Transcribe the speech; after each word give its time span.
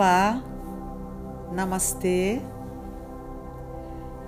Olá, 0.00 0.40
Namastê. 1.50 2.40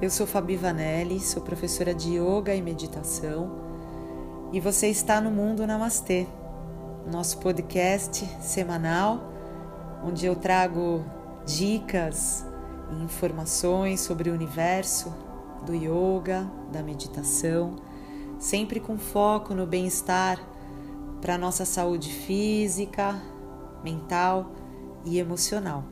Eu 0.03 0.11
sou 0.11 0.27
Fabi 0.27 0.57
Vanelli, 0.57 1.21
sou 1.21 1.41
professora 1.43 1.95
de 1.95 2.19
yoga 2.19 2.53
e 2.53 2.61
meditação 2.61 3.53
e 4.53 4.59
você 4.59 4.89
está 4.89 5.21
no 5.21 5.31
Mundo 5.31 5.65
Namastê, 5.69 6.27
nosso 7.09 7.39
podcast 7.39 8.27
semanal 8.41 9.33
onde 10.05 10.27
eu 10.27 10.35
trago 10.35 11.05
dicas 11.47 12.45
e 12.91 13.05
informações 13.05 14.01
sobre 14.01 14.29
o 14.29 14.35
universo 14.35 15.15
do 15.65 15.73
yoga, 15.73 16.51
da 16.73 16.83
meditação, 16.83 17.77
sempre 18.41 18.81
com 18.81 18.99
foco 18.99 19.55
no 19.55 19.69
bem-estar 19.69 20.41
para 21.21 21.39
nossa 21.39 21.65
saúde 21.65 22.13
física, 22.13 23.23
mental 23.85 24.51
e 25.05 25.19
emocional. 25.19 25.85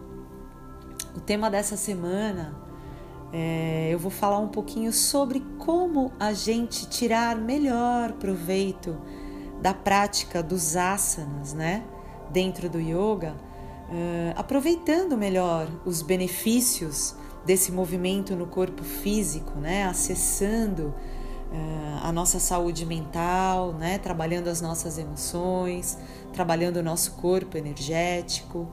O 1.16 1.20
tema 1.20 1.50
dessa 1.50 1.76
semana 1.76 2.54
é, 3.32 3.88
eu 3.90 3.98
vou 3.98 4.10
falar 4.10 4.38
um 4.38 4.48
pouquinho 4.48 4.92
sobre 4.92 5.40
como 5.58 6.12
a 6.18 6.32
gente 6.32 6.88
tirar 6.88 7.36
melhor 7.36 8.12
proveito 8.12 8.96
da 9.60 9.74
prática 9.74 10.42
dos 10.42 10.76
asanas, 10.76 11.52
né? 11.52 11.84
Dentro 12.30 12.68
do 12.68 12.78
yoga, 12.78 13.34
uh, 13.88 14.34
aproveitando 14.36 15.16
melhor 15.16 15.68
os 15.84 16.02
benefícios 16.02 17.14
desse 17.44 17.72
movimento 17.72 18.36
no 18.36 18.46
corpo 18.46 18.84
físico, 18.84 19.58
né? 19.58 19.84
Acessando 19.84 20.94
uh, 21.50 21.98
a 22.02 22.12
nossa 22.12 22.38
saúde 22.38 22.86
mental, 22.86 23.72
né? 23.72 23.98
Trabalhando 23.98 24.48
as 24.48 24.60
nossas 24.60 24.98
emoções, 24.98 25.98
trabalhando 26.32 26.76
o 26.76 26.82
nosso 26.82 27.12
corpo 27.12 27.56
energético. 27.56 28.68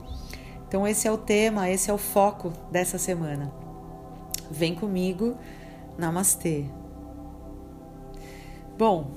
Então, 0.68 0.86
esse 0.86 1.06
é 1.06 1.12
o 1.12 1.18
tema, 1.18 1.70
esse 1.70 1.90
é 1.90 1.94
o 1.94 1.98
foco 1.98 2.52
dessa 2.70 2.98
semana. 2.98 3.52
Vem 4.50 4.74
comigo, 4.74 5.36
namastê. 5.96 6.66
Bom, 8.78 9.10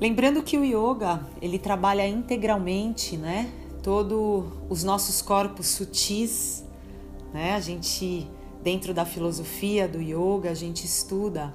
lembrando 0.00 0.42
que 0.42 0.58
o 0.58 0.64
yoga, 0.64 1.20
ele 1.40 1.58
trabalha 1.58 2.06
integralmente, 2.06 3.16
né? 3.16 3.50
Todos 3.82 4.44
os 4.68 4.84
nossos 4.84 5.22
corpos 5.22 5.66
sutis, 5.68 6.64
né? 7.32 7.54
A 7.54 7.60
gente 7.60 8.28
dentro 8.62 8.92
da 8.92 9.04
filosofia 9.04 9.88
do 9.88 10.00
yoga, 10.00 10.50
a 10.50 10.54
gente 10.54 10.84
estuda, 10.84 11.54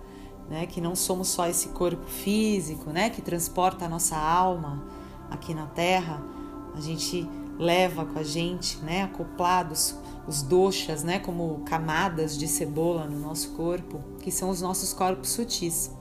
né, 0.49 0.65
que 0.65 0.81
não 0.81 0.95
somos 0.95 1.27
só 1.27 1.47
esse 1.47 1.69
corpo 1.69 2.07
físico, 2.07 2.89
né, 2.89 3.09
que 3.09 3.21
transporta 3.21 3.85
a 3.85 3.89
nossa 3.89 4.17
alma 4.17 4.83
aqui 5.29 5.53
na 5.53 5.67
terra. 5.67 6.23
A 6.75 6.81
gente 6.81 7.27
leva 7.57 8.05
com 8.05 8.19
a 8.19 8.23
gente, 8.23 8.77
né, 8.79 9.03
acoplados 9.03 9.95
os 10.27 10.41
doshas, 10.41 11.03
né, 11.03 11.19
como 11.19 11.61
camadas 11.65 12.37
de 12.37 12.47
cebola 12.47 13.05
no 13.05 13.19
nosso 13.19 13.51
corpo, 13.51 13.99
que 14.21 14.31
são 14.31 14.49
os 14.49 14.61
nossos 14.61 14.93
corpos 14.93 15.29
sutis. 15.29 15.91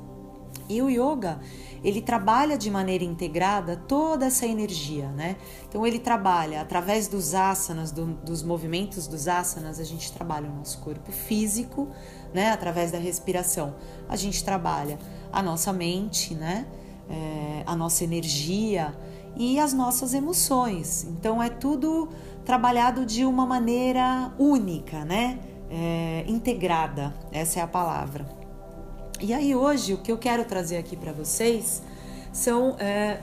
E 0.69 0.81
o 0.81 0.89
yoga, 0.89 1.41
ele 1.83 2.01
trabalha 2.01 2.57
de 2.57 2.71
maneira 2.71 3.05
integrada 3.05 3.77
toda 3.77 4.27
essa 4.27 4.47
energia, 4.47 5.09
né? 5.11 5.37
Então 5.69 5.87
ele 5.87 5.99
trabalha 5.99 6.61
através 6.61 7.09
dos 7.09 7.35
asanas, 7.35 7.91
do, 7.91 8.07
dos 8.07 8.43
movimentos 8.43 9.07
dos 9.07 9.27
asanas, 9.27 9.81
a 9.81 9.85
gente 9.85 10.13
trabalha 10.13 10.49
o 10.49 10.55
nosso 10.55 10.79
corpo 10.79 11.11
físico, 11.11 11.89
né? 12.33 12.53
Através 12.53 12.93
da 12.93 12.99
respiração, 12.99 13.75
a 14.09 14.17
gente 14.17 14.45
trabalha 14.45 14.99
a 15.33 15.43
nossa 15.43 15.73
mente, 15.73 16.35
né? 16.35 16.67
É, 17.11 17.65
a 17.67 17.75
nossa 17.75 18.05
energia, 18.05 18.95
e 19.37 19.59
as 19.59 19.73
nossas 19.73 20.15
emoções. 20.15 21.05
Então 21.05 21.43
é 21.43 21.49
tudo 21.49 22.09
trabalhado 22.45 23.07
de 23.07 23.25
uma 23.25 23.47
maneira 23.47 24.33
única, 24.39 25.05
né? 25.05 25.39
É, 25.71 26.25
integrada, 26.27 27.15
essa 27.33 27.61
é 27.61 27.63
a 27.63 27.67
palavra. 27.67 28.27
E 29.21 29.33
aí 29.33 29.55
hoje 29.55 29.95
o 29.95 29.99
que 29.99 30.13
eu 30.13 30.19
quero 30.19 30.45
trazer 30.45 30.77
aqui 30.77 30.97
para 30.97 31.13
vocês 31.13 31.83
são 32.33 32.77
é, 32.79 33.21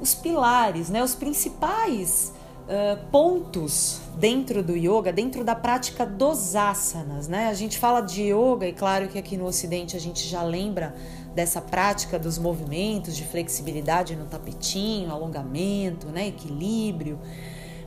os 0.00 0.14
pilares, 0.14 0.88
né? 0.88 1.02
Os 1.02 1.14
principais 1.14 2.32
Uh, 2.64 2.96
pontos 3.10 4.00
dentro 4.16 4.62
do 4.62 4.74
yoga, 4.74 5.12
dentro 5.12 5.44
da 5.44 5.54
prática 5.54 6.06
dos 6.06 6.56
asanas, 6.56 7.28
né? 7.28 7.48
A 7.48 7.52
gente 7.52 7.76
fala 7.78 8.00
de 8.00 8.32
yoga 8.32 8.66
e 8.66 8.72
claro 8.72 9.06
que 9.06 9.18
aqui 9.18 9.36
no 9.36 9.44
Ocidente 9.44 9.94
a 9.94 10.00
gente 10.00 10.26
já 10.26 10.42
lembra 10.42 10.94
dessa 11.34 11.60
prática 11.60 12.18
dos 12.18 12.38
movimentos 12.38 13.16
de 13.16 13.24
flexibilidade 13.24 14.14
no 14.14 14.26
tapetinho, 14.26 15.10
alongamento, 15.10 16.08
né, 16.08 16.28
equilíbrio. 16.28 17.18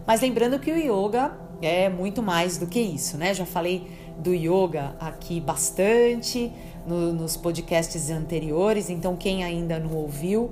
Mas 0.06 0.22
lembrando 0.22 0.60
que 0.60 0.72
o 0.72 0.78
yoga 0.78 1.38
é 1.62 1.90
muito 1.90 2.22
mais 2.22 2.58
do 2.58 2.68
que 2.68 2.80
isso, 2.80 3.18
né? 3.18 3.34
Já 3.34 3.46
falei 3.46 3.90
do 4.18 4.34
yoga 4.34 4.96
aqui 5.00 5.40
bastante 5.40 6.52
no, 6.86 7.14
nos 7.14 7.36
podcasts 7.38 8.10
anteriores, 8.10 8.90
então 8.90 9.16
quem 9.16 9.44
ainda 9.44 9.80
não 9.80 9.94
ouviu, 9.94 10.52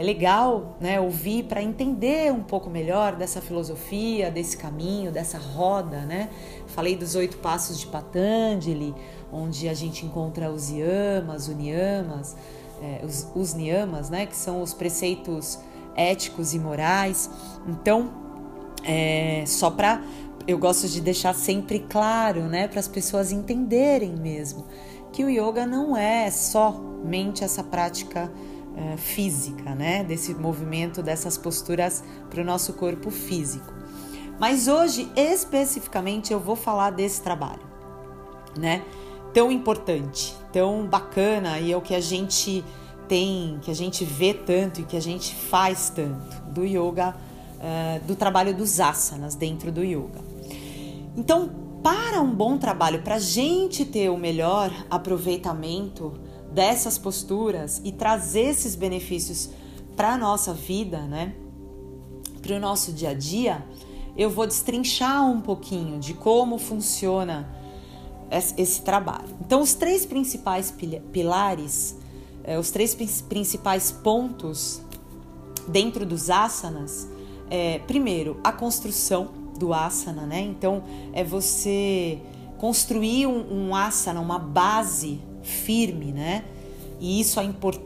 é 0.00 0.02
legal 0.02 0.78
né, 0.80 0.98
ouvir 0.98 1.44
para 1.44 1.62
entender 1.62 2.32
um 2.32 2.42
pouco 2.42 2.70
melhor 2.70 3.16
dessa 3.16 3.42
filosofia, 3.42 4.30
desse 4.30 4.56
caminho, 4.56 5.12
dessa 5.12 5.36
roda. 5.36 6.00
Né? 6.06 6.30
Falei 6.68 6.96
dos 6.96 7.14
oito 7.14 7.36
passos 7.36 7.78
de 7.78 7.86
Patanjali, 7.86 8.94
onde 9.32 9.68
a 9.68 9.74
gente 9.74 10.04
encontra 10.04 10.50
os 10.50 10.70
yamas, 10.70 11.48
os 11.48 11.54
niyamas, 11.54 12.36
é, 12.82 13.04
os, 13.04 13.26
os 13.34 13.54
niyamas, 13.54 14.10
né, 14.10 14.26
que 14.26 14.36
são 14.36 14.62
os 14.62 14.74
preceitos 14.74 15.58
éticos 15.96 16.54
e 16.54 16.58
morais. 16.58 17.30
Então, 17.66 18.10
é, 18.84 19.44
só 19.46 19.70
para 19.70 20.02
eu 20.46 20.58
gosto 20.58 20.88
de 20.88 21.00
deixar 21.00 21.34
sempre 21.34 21.80
claro, 21.80 22.42
né, 22.42 22.66
para 22.66 22.80
as 22.80 22.88
pessoas 22.88 23.30
entenderem 23.30 24.16
mesmo 24.16 24.66
que 25.12 25.24
o 25.24 25.28
yoga 25.28 25.66
não 25.66 25.96
é 25.96 26.30
somente 26.30 27.44
essa 27.44 27.62
prática 27.62 28.30
é, 28.76 28.96
física, 28.96 29.74
né? 29.74 30.04
Desse 30.04 30.34
movimento, 30.34 31.02
dessas 31.02 31.36
posturas 31.36 32.04
para 32.28 32.40
o 32.40 32.44
nosso 32.44 32.72
corpo 32.74 33.10
físico. 33.10 33.72
Mas 34.38 34.68
hoje, 34.68 35.10
especificamente, 35.16 36.32
eu 36.32 36.40
vou 36.40 36.56
falar 36.56 36.90
desse 36.90 37.20
trabalho, 37.22 37.62
né? 38.56 38.82
Tão 39.32 39.50
importante, 39.50 40.34
tão 40.52 40.86
bacana 40.86 41.58
e 41.60 41.72
é 41.72 41.76
o 41.76 41.80
que 41.80 41.94
a 41.94 42.00
gente 42.00 42.64
tem, 43.06 43.58
que 43.62 43.70
a 43.70 43.74
gente 43.74 44.04
vê 44.04 44.34
tanto 44.34 44.80
e 44.80 44.84
que 44.84 44.96
a 44.96 45.00
gente 45.00 45.34
faz 45.34 45.90
tanto 45.90 46.42
do 46.52 46.64
yoga, 46.64 47.14
uh, 47.56 48.06
do 48.06 48.14
trabalho 48.14 48.54
dos 48.54 48.80
asanas 48.80 49.34
dentro 49.34 49.72
do 49.72 49.84
yoga. 49.84 50.20
Então, 51.16 51.50
para 51.82 52.20
um 52.20 52.32
bom 52.32 52.58
trabalho, 52.58 53.02
para 53.02 53.16
a 53.16 53.18
gente 53.18 53.84
ter 53.84 54.10
o 54.10 54.16
melhor 54.16 54.70
aproveitamento 54.90 56.12
dessas 56.52 56.98
posturas 56.98 57.80
e 57.84 57.90
trazer 57.92 58.42
esses 58.42 58.74
benefícios 58.74 59.50
para 59.96 60.14
a 60.14 60.18
nossa 60.18 60.52
vida, 60.52 61.00
né? 61.02 61.34
Para 62.42 62.56
o 62.56 62.60
nosso 62.60 62.92
dia 62.92 63.10
a 63.10 63.14
dia, 63.14 63.64
eu 64.16 64.30
vou 64.30 64.46
destrinchar 64.46 65.24
um 65.28 65.40
pouquinho 65.40 65.98
de 65.98 66.14
como 66.14 66.58
funciona 66.58 67.48
esse 68.30 68.82
trabalho. 68.82 69.28
Então, 69.40 69.60
os 69.60 69.74
três 69.74 70.06
principais 70.06 70.72
pilares, 71.12 71.96
eh, 72.44 72.58
os 72.58 72.70
três 72.70 72.94
principais 72.94 73.90
pontos 73.90 74.80
dentro 75.66 76.06
dos 76.06 76.30
asanas, 76.30 77.08
é, 77.50 77.80
primeiro, 77.80 78.38
a 78.44 78.52
construção 78.52 79.30
do 79.58 79.74
asana, 79.74 80.24
né? 80.24 80.40
Então, 80.40 80.84
é 81.12 81.24
você 81.24 82.18
construir 82.58 83.26
um, 83.26 83.68
um 83.68 83.74
asana, 83.74 84.20
uma 84.20 84.38
base 84.38 85.20
firme, 85.42 86.12
né? 86.12 86.44
E 87.00 87.20
isso 87.20 87.40
a, 87.40 87.44
import... 87.44 87.80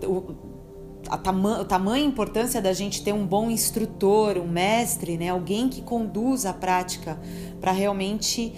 a 1.09 1.17
tama... 1.17 1.63
a 1.63 1.65
tamanha 1.65 2.05
importância 2.05 2.61
da 2.61 2.73
gente 2.73 3.03
ter 3.03 3.15
um 3.15 3.27
bom 3.27 3.51
instrutor, 3.51 4.37
um 4.37 4.47
mestre, 4.47 5.17
né? 5.17 5.31
Alguém 5.31 5.69
que 5.69 5.81
conduza 5.81 6.51
a 6.51 6.53
prática 6.53 7.19
para 7.61 7.73
realmente 7.73 8.53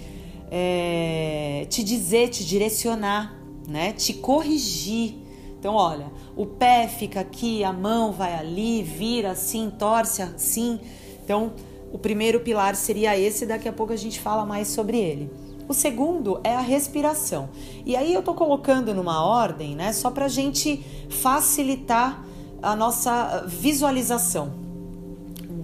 é... 0.51 1.65
te 1.69 1.83
dizer, 1.83 2.29
te 2.29 2.45
direcionar, 2.45 3.35
né? 3.67 3.93
Te 3.93 4.13
corrigir. 4.13 5.15
Então, 5.59 5.75
olha, 5.75 6.11
o 6.35 6.45
pé 6.45 6.87
fica 6.87 7.19
aqui, 7.19 7.63
a 7.63 7.73
mão 7.73 8.11
vai 8.11 8.35
ali, 8.35 8.83
vira 8.83 9.31
assim, 9.31 9.71
torce 9.77 10.21
assim. 10.21 10.79
Então, 11.23 11.53
o 11.91 11.97
primeiro 11.97 12.39
pilar 12.41 12.75
seria 12.75 13.17
esse, 13.17 13.45
daqui 13.45 13.67
a 13.67 13.73
pouco 13.73 13.91
a 13.91 13.97
gente 13.97 14.19
fala 14.19 14.45
mais 14.45 14.67
sobre 14.67 14.97
ele. 14.97 15.31
O 15.67 15.73
segundo 15.73 16.39
é 16.43 16.55
a 16.55 16.61
respiração. 16.61 17.49
E 17.85 17.95
aí 17.95 18.13
eu 18.13 18.23
tô 18.23 18.33
colocando 18.33 18.93
numa 18.93 19.25
ordem, 19.25 19.75
né, 19.75 19.91
só 19.91 20.09
para 20.09 20.25
a 20.25 20.29
gente 20.29 20.83
facilitar 21.09 22.25
a 22.61 22.75
nossa 22.75 23.43
visualização 23.47 24.53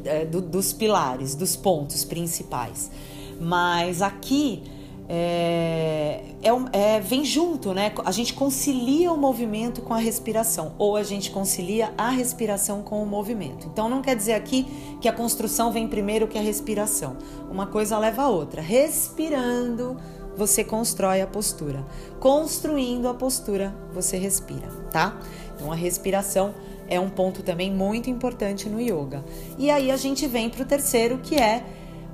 é, 0.03 0.25
do, 0.25 0.41
dos 0.41 0.73
pilares, 0.73 1.35
dos 1.35 1.55
pontos 1.55 2.03
principais. 2.03 2.91
Mas 3.39 4.01
aqui 4.01 4.63
é, 5.09 6.21
é, 6.41 6.49
é, 6.71 6.99
vem 6.99 7.25
junto, 7.25 7.73
né? 7.73 7.91
A 8.05 8.11
gente 8.11 8.33
concilia 8.33 9.11
o 9.11 9.17
movimento 9.17 9.81
com 9.81 9.93
a 9.93 9.97
respiração, 9.97 10.73
ou 10.77 10.95
a 10.95 11.03
gente 11.03 11.29
concilia 11.29 11.93
a 11.97 12.09
respiração 12.09 12.81
com 12.81 13.03
o 13.03 13.05
movimento. 13.05 13.67
Então 13.71 13.89
não 13.89 14.01
quer 14.01 14.15
dizer 14.15 14.33
aqui 14.33 14.65
que 15.01 15.07
a 15.07 15.13
construção 15.13 15.71
vem 15.71 15.87
primeiro 15.87 16.27
que 16.27 16.37
a 16.37 16.41
respiração. 16.41 17.17
Uma 17.51 17.67
coisa 17.67 17.97
leva 17.97 18.23
a 18.23 18.29
outra. 18.29 18.61
Respirando, 18.61 19.97
você 20.37 20.63
constrói 20.63 21.21
a 21.21 21.27
postura. 21.27 21.85
Construindo 22.19 23.07
a 23.07 23.13
postura, 23.13 23.75
você 23.93 24.17
respira, 24.17 24.67
tá? 24.91 25.19
Então 25.55 25.71
a 25.71 25.75
respiração 25.75 26.53
é 26.87 26.99
um 26.99 27.09
ponto 27.09 27.43
também 27.43 27.71
muito 27.71 28.09
importante 28.09 28.69
no 28.69 28.79
yoga. 28.79 29.23
E 29.57 29.69
aí 29.69 29.91
a 29.91 29.97
gente 29.97 30.27
vem 30.27 30.49
para 30.49 30.63
o 30.63 30.65
terceiro, 30.65 31.19
que 31.19 31.35
é 31.35 31.63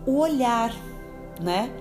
o 0.05 0.17
olhar, 0.17 0.73
né? 1.39 1.71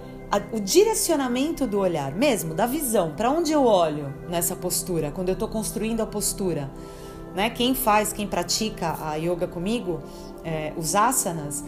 o 0.52 0.60
direcionamento 0.60 1.66
do 1.66 1.78
olhar, 1.78 2.12
mesmo 2.12 2.52
da 2.52 2.66
visão, 2.66 3.12
para 3.16 3.30
onde 3.30 3.50
eu 3.50 3.64
olho 3.64 4.12
nessa 4.28 4.54
postura, 4.54 5.10
quando 5.10 5.30
eu 5.30 5.32
estou 5.32 5.48
construindo 5.48 6.02
a 6.02 6.06
postura. 6.06 6.70
Né? 7.34 7.48
Quem 7.50 7.74
faz, 7.74 8.12
quem 8.12 8.26
pratica 8.26 8.96
a 9.00 9.14
yoga 9.14 9.46
comigo, 9.46 10.00
é, 10.44 10.72
os 10.76 10.94
asanas, 10.94 11.64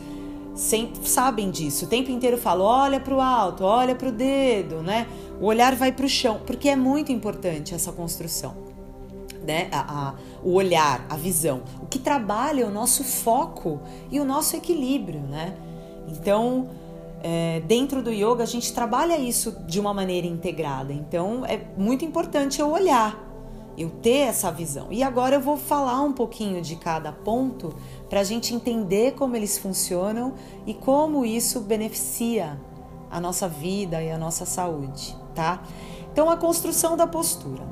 sem, 0.54 0.92
sabem 1.02 1.50
disso. 1.50 1.86
O 1.86 1.88
tempo 1.88 2.10
inteiro 2.10 2.36
falo: 2.36 2.64
olha 2.64 3.00
para 3.00 3.14
o 3.14 3.20
alto, 3.20 3.64
olha 3.64 3.94
para 3.94 4.08
o 4.08 4.12
dedo, 4.12 4.82
né? 4.82 5.06
O 5.40 5.46
olhar 5.46 5.74
vai 5.74 5.92
para 5.92 6.04
o 6.04 6.08
chão, 6.08 6.40
porque 6.46 6.68
é 6.68 6.76
muito 6.76 7.10
importante 7.12 7.74
essa 7.74 7.92
construção. 7.92 8.54
Né? 9.46 9.68
A, 9.72 10.08
a, 10.08 10.14
o 10.44 10.52
olhar, 10.52 11.06
a 11.08 11.16
visão. 11.16 11.62
O 11.82 11.86
que 11.86 11.98
trabalha 11.98 12.66
o 12.66 12.70
nosso 12.70 13.02
foco 13.02 13.80
e 14.10 14.20
o 14.20 14.24
nosso 14.24 14.54
equilíbrio, 14.54 15.20
né? 15.20 15.54
Então, 16.08 16.68
é, 17.22 17.60
dentro 17.60 18.02
do 18.02 18.10
yoga 18.10 18.42
a 18.42 18.46
gente 18.46 18.72
trabalha 18.72 19.18
isso 19.18 19.56
de 19.66 19.78
uma 19.78 19.92
maneira 19.92 20.26
integrada. 20.26 20.92
Então 20.92 21.44
é 21.44 21.60
muito 21.76 22.04
importante 22.04 22.60
eu 22.60 22.70
olhar, 22.70 23.18
eu 23.76 23.90
ter 23.90 24.28
essa 24.28 24.50
visão. 24.50 24.88
E 24.90 25.02
agora 25.02 25.36
eu 25.36 25.40
vou 25.40 25.56
falar 25.56 26.00
um 26.00 26.12
pouquinho 26.12 26.60
de 26.62 26.76
cada 26.76 27.12
ponto 27.12 27.74
para 28.08 28.20
a 28.20 28.24
gente 28.24 28.54
entender 28.54 29.12
como 29.14 29.36
eles 29.36 29.58
funcionam 29.58 30.34
e 30.66 30.74
como 30.74 31.24
isso 31.24 31.60
beneficia 31.60 32.58
a 33.10 33.20
nossa 33.20 33.48
vida 33.48 34.02
e 34.02 34.10
a 34.10 34.18
nossa 34.18 34.46
saúde, 34.46 35.16
tá? 35.34 35.62
Então 36.12 36.30
a 36.30 36.36
construção 36.36 36.96
da 36.96 37.06
postura. 37.06 37.64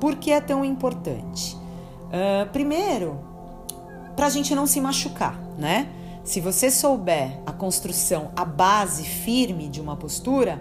Por 0.00 0.16
que 0.16 0.30
é 0.30 0.40
tão 0.40 0.64
importante? 0.64 1.56
Uh, 1.56 2.48
primeiro, 2.52 3.18
para 4.14 4.26
a 4.26 4.30
gente 4.30 4.54
não 4.54 4.66
se 4.66 4.80
machucar, 4.80 5.40
né? 5.58 5.88
Se 6.24 6.40
você 6.40 6.70
souber 6.70 7.38
a 7.44 7.52
construção, 7.52 8.32
a 8.34 8.46
base 8.46 9.04
firme 9.04 9.68
de 9.68 9.78
uma 9.78 9.94
postura, 9.94 10.58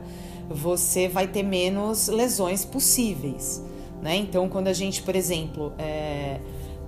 você 0.50 1.07
vai 1.07 1.25
ter 1.25 1.42
menos 1.42 2.10
lesões 2.10 2.65
possíveis. 2.65 3.63
Né? 4.01 4.18
Então, 4.18 4.50
quando 4.50 4.68
a 4.68 4.74
gente, 4.74 5.01
por 5.01 5.15
exemplo, 5.15 5.71
é, 5.77 6.42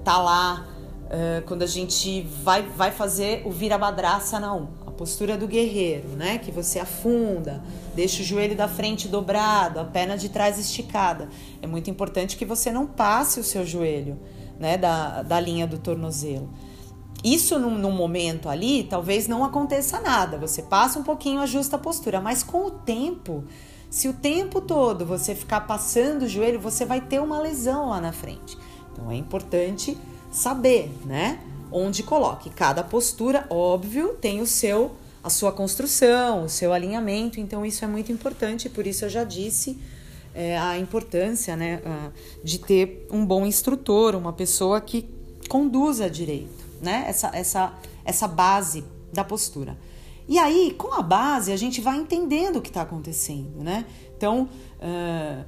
tá 0.03 0.17
lá, 0.17 0.67
é, 1.09 1.41
quando 1.45 1.63
a 1.63 1.67
gente 1.67 2.23
vai, 2.43 2.63
vai 2.63 2.91
fazer 2.91 3.43
o 3.45 3.49
virabhadrasana 3.49 4.53
1, 4.53 4.67
a 4.87 4.91
postura 4.91 5.37
do 5.37 5.47
guerreiro, 5.47 6.09
né? 6.09 6.37
Que 6.37 6.51
você 6.51 6.77
afunda, 6.77 7.63
deixa 7.95 8.21
o 8.21 8.25
joelho 8.25 8.57
da 8.57 8.67
frente 8.67 9.07
dobrado, 9.07 9.79
a 9.79 9.85
perna 9.85 10.17
de 10.17 10.27
trás 10.27 10.59
esticada. 10.59 11.29
É 11.61 11.67
muito 11.67 11.89
importante 11.89 12.35
que 12.35 12.43
você 12.43 12.71
não 12.71 12.85
passe 12.85 13.39
o 13.39 13.43
seu 13.43 13.65
joelho, 13.65 14.19
né? 14.59 14.77
Da, 14.77 15.21
da 15.21 15.39
linha 15.39 15.65
do 15.65 15.77
tornozelo. 15.77 16.49
Isso 17.25 17.57
num, 17.57 17.75
num, 17.75 17.91
momento 17.91 18.47
ali, 18.47 18.83
talvez 18.83 19.27
não 19.27 19.43
aconteça 19.43 19.99
nada. 19.99 20.37
Você 20.37 20.61
passa 20.61 20.99
um 20.99 21.03
pouquinho, 21.03 21.41
ajusta 21.41 21.75
a 21.75 21.79
postura, 21.79 22.21
mas 22.21 22.43
com 22.43 22.67
o 22.67 22.69
tempo, 22.69 23.43
se 23.89 24.07
o 24.07 24.13
tempo 24.13 24.61
todo 24.61 25.07
você 25.07 25.33
ficar 25.33 25.61
passando 25.61 26.21
o 26.21 26.27
joelho, 26.27 26.59
você 26.59 26.85
vai 26.85 27.01
ter 27.01 27.19
uma 27.19 27.39
lesão 27.39 27.89
lá 27.89 27.99
na 27.99 28.11
frente. 28.11 28.55
Então 28.93 29.09
é 29.09 29.15
importante 29.15 29.97
saber, 30.31 30.91
né? 31.03 31.39
Onde 31.71 32.03
coloque. 32.03 32.51
Cada 32.51 32.83
postura, 32.83 33.47
óbvio, 33.49 34.09
tem 34.21 34.39
o 34.39 34.45
seu 34.45 34.95
a 35.23 35.29
sua 35.31 35.51
construção, 35.51 36.43
o 36.43 36.49
seu 36.49 36.71
alinhamento, 36.71 37.39
então 37.39 37.65
isso 37.65 37.83
é 37.83 37.87
muito 37.87 38.11
importante, 38.11 38.69
por 38.69 38.85
isso 38.85 39.05
eu 39.05 39.09
já 39.09 39.23
disse 39.23 39.75
é, 40.35 40.55
a 40.55 40.77
importância 40.77 41.55
né, 41.55 41.81
de 42.43 42.59
ter 42.59 43.07
um 43.09 43.25
bom 43.25 43.43
instrutor, 43.43 44.13
uma 44.13 44.31
pessoa 44.31 44.79
que 44.79 45.09
conduza 45.49 46.07
direito 46.07 46.64
né? 46.81 47.05
Essa, 47.07 47.31
essa, 47.33 47.73
essa 48.03 48.27
base 48.27 48.83
da 49.11 49.23
postura. 49.23 49.77
E 50.27 50.39
aí, 50.39 50.73
com 50.77 50.93
a 50.93 51.01
base, 51.01 51.51
a 51.51 51.57
gente 51.57 51.81
vai 51.81 51.97
entendendo 51.97 52.57
o 52.57 52.61
que 52.61 52.69
está 52.69 52.81
acontecendo, 52.81 53.63
né? 53.63 53.85
Então, 54.17 54.49
uh, 54.79 55.45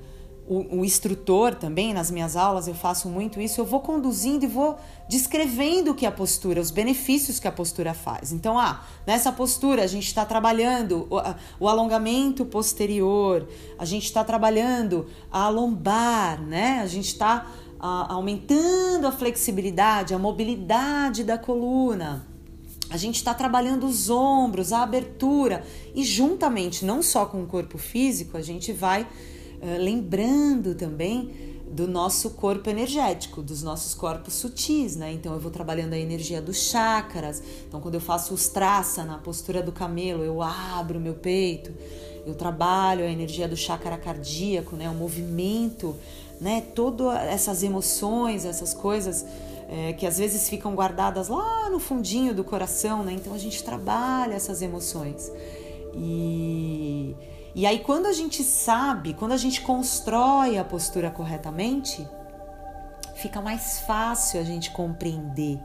o, 0.48 0.80
o, 0.80 0.86
instrutor 0.86 1.56
também, 1.56 1.94
nas 1.94 2.10
minhas 2.10 2.38
aulas, 2.38 2.68
eu 2.68 2.74
faço 2.74 3.10
muito 3.10 3.42
isso, 3.42 3.60
eu 3.60 3.66
vou 3.66 3.82
conduzindo 3.82 4.46
e 4.46 4.48
vou 4.48 4.78
descrevendo 5.10 5.92
o 5.92 5.96
que 5.96 6.06
a 6.06 6.12
postura, 6.12 6.62
os 6.62 6.72
benefícios 6.72 7.38
que 7.38 7.48
a 7.48 7.52
postura 7.52 7.94
faz. 7.94 8.32
Então, 8.32 8.58
ah, 8.58 8.86
nessa 9.06 9.32
postura 9.32 9.84
a 9.84 9.88
gente 9.88 10.08
está 10.08 10.26
trabalhando 10.26 11.06
o, 11.10 11.66
o, 11.66 11.68
alongamento 11.68 12.46
posterior, 12.46 13.46
a 13.78 13.84
gente 13.84 14.06
está 14.06 14.24
trabalhando 14.24 15.08
a 15.30 15.50
lombar, 15.50 16.42
né? 16.42 16.80
A 16.82 16.88
gente 16.88 17.08
está 17.08 17.46
aumentando 17.80 19.06
a 19.08 19.12
flexibilidade, 19.12 20.14
a 20.14 20.20
mobilidade 20.20 21.24
da 21.24 21.38
coluna. 21.38 22.28
A 22.90 22.96
gente 22.96 23.16
está 23.16 23.34
trabalhando 23.34 23.86
os 23.86 24.10
ombros, 24.10 24.72
a 24.72 24.82
abertura 24.82 25.64
e 25.94 26.04
juntamente, 26.04 26.86
não 26.86 27.02
só 27.02 27.26
com 27.26 27.44
o 27.44 27.46
corpo 27.46 27.78
físico, 27.78 28.38
a 28.38 28.42
gente 28.42 28.72
vai 28.72 29.02
uh, 29.04 29.08
lembrando 29.78 30.74
também 30.74 31.58
do 31.70 31.86
nosso 31.86 32.30
corpo 32.32 32.70
energético, 32.70 33.42
dos 33.42 33.62
nossos 33.62 33.94
corpos 33.94 34.36
sutis, 34.36 34.96
né? 34.96 35.12
Então 35.12 35.34
eu 35.34 35.40
vou 35.40 35.52
trabalhando 35.52 35.94
a 35.94 35.98
energia 35.98 36.42
dos 36.42 36.58
chakras. 36.58 37.44
Então 37.68 37.82
quando 37.82 37.96
eu 37.96 38.02
faço 38.02 38.34
os 38.34 38.48
traça 38.48 39.04
na 39.04 39.18
postura 39.18 39.62
do 39.62 39.74
camelo, 39.74 40.24
eu 40.24 40.42
abro 40.42 40.98
meu 40.98 41.16
peito, 41.16 41.74
eu 42.26 42.36
trabalho 42.36 43.04
a 43.04 43.10
energia 43.10 43.50
do 43.50 43.58
chakra 43.58 43.98
cardíaco, 43.98 44.78
né? 44.78 44.90
O 44.90 44.94
movimento 44.94 45.94
né? 46.40 46.62
Todas 46.76 47.14
essas 47.24 47.64
emoções, 47.64 48.46
essas 48.46 48.74
coisas 48.74 49.26
é, 49.70 49.94
que 49.94 50.06
às 50.06 50.18
vezes 50.18 50.48
ficam 50.48 50.74
guardadas 50.76 51.28
lá 51.28 51.70
no 51.70 51.80
fundinho 51.80 52.34
do 52.34 52.44
coração, 52.44 53.04
né? 53.04 53.14
Então 53.14 53.34
a 53.34 53.38
gente 53.38 53.64
trabalha 53.64 54.34
essas 54.34 54.62
emoções. 54.62 55.32
E, 55.94 57.16
e 57.54 57.66
aí, 57.66 57.80
quando 57.80 58.06
a 58.06 58.14
gente 58.14 58.44
sabe, 58.44 59.14
quando 59.14 59.32
a 59.32 59.38
gente 59.38 59.62
constrói 59.62 60.58
a 60.58 60.64
postura 60.64 61.10
corretamente, 61.10 62.08
fica 63.16 63.42
mais 63.42 63.80
fácil 63.80 64.40
a 64.40 64.44
gente 64.44 64.72
compreender 64.72 65.60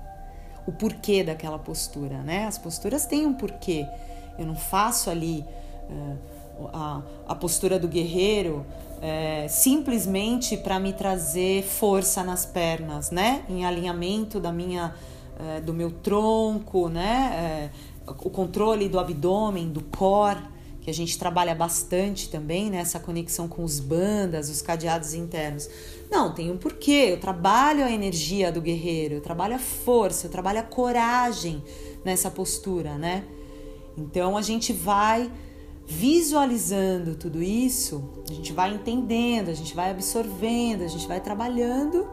o 0.67 0.73
porquê 0.73 1.23
daquela 1.23 1.59
postura, 1.59 2.23
né? 2.23 2.47
As 2.47 2.59
posturas 2.59 3.07
têm 3.07 3.27
um 3.27 3.35
porquê. 3.35 3.87
Eu 4.39 4.47
não 4.47 4.55
faço 4.55 5.11
ali 5.11 5.45
uh, 5.91 6.19
a, 6.73 7.03
a 7.27 7.35
postura 7.35 7.79
do 7.79 7.89
guerreiro 7.89 8.65
é, 9.01 9.49
simplesmente 9.49 10.57
para 10.57 10.79
me 10.79 10.93
trazer 10.93 11.65
força 11.65 12.23
nas 12.23 12.47
pernas, 12.47 13.11
né? 13.11 13.45
Em 13.49 13.65
alinhamento 13.65 14.39
da 14.39 14.53
minha, 14.53 14.95
é, 15.39 15.61
do 15.61 15.75
meu 15.75 15.91
tronco, 15.91 16.89
né? 16.89 17.71
É, 17.71 17.71
o 18.07 18.31
controle 18.31 18.89
do 18.89 18.99
abdômen, 18.99 19.69
do 19.69 19.81
core, 19.81 20.41
que 20.83 20.91
a 20.91 20.95
gente 20.95 21.17
trabalha 21.19 21.55
bastante 21.55 22.29
também, 22.29 22.69
né? 22.69 22.85
conexão 23.03 23.47
com 23.47 23.63
os 23.63 23.79
bandas, 23.79 24.49
os 24.49 24.61
cadeados 24.61 25.15
internos. 25.15 25.69
Não, 26.11 26.33
tem 26.35 26.51
um 26.51 26.57
porquê. 26.57 27.09
Eu 27.11 27.21
trabalho 27.21 27.85
a 27.85 27.91
energia 27.91 28.51
do 28.51 28.61
guerreiro, 28.61 29.15
eu 29.15 29.21
trabalho 29.21 29.55
a 29.55 29.61
força, 29.61 30.27
eu 30.27 30.31
trabalho 30.31 30.59
a 30.59 30.65
coragem 30.65 31.63
nessa 32.05 32.31
postura, 32.31 32.99
né? 32.99 33.25
Então 33.97 34.37
a 34.37 34.43
gente 34.43 34.73
vai 34.73 35.31
visualizando 35.87 37.15
tudo 37.15 37.43
isso, 37.43 38.25
a 38.29 38.33
gente 38.33 38.53
vai 38.53 38.75
entendendo, 38.75 39.49
a 39.49 39.55
gente 39.55 39.75
vai 39.75 39.91
absorvendo, 39.91 40.83
a 40.83 40.89
gente 40.89 41.07
vai 41.07 41.21
trabalhando 41.21 42.09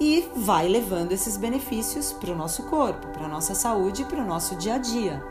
e 0.00 0.28
vai 0.36 0.66
levando 0.66 1.12
esses 1.12 1.36
benefícios 1.36 2.12
para 2.12 2.32
o 2.32 2.36
nosso 2.36 2.64
corpo, 2.64 3.06
para 3.08 3.26
a 3.26 3.28
nossa 3.28 3.54
saúde 3.54 4.04
para 4.04 4.20
o 4.20 4.26
nosso 4.26 4.56
dia 4.56 4.74
a 4.74 4.78
dia. 4.78 5.22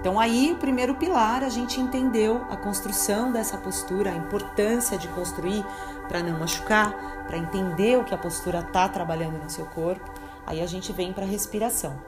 Então, 0.00 0.18
aí, 0.18 0.52
o 0.52 0.56
primeiro 0.56 0.94
pilar, 0.94 1.42
a 1.42 1.48
gente 1.48 1.80
entendeu 1.80 2.40
a 2.48 2.56
construção 2.56 3.32
dessa 3.32 3.58
postura, 3.58 4.12
a 4.12 4.16
importância 4.16 4.96
de 4.96 5.08
construir 5.08 5.64
para 6.06 6.22
não 6.22 6.38
machucar, 6.38 7.24
para 7.26 7.36
entender 7.36 7.98
o 7.98 8.04
que 8.04 8.14
a 8.14 8.18
postura 8.18 8.60
está 8.60 8.88
trabalhando 8.88 9.42
no 9.42 9.50
seu 9.50 9.66
corpo. 9.66 10.08
Aí 10.46 10.60
a 10.60 10.66
gente 10.66 10.92
vem 10.92 11.12
para 11.12 11.24
a 11.24 11.28
respiração. 11.28 12.00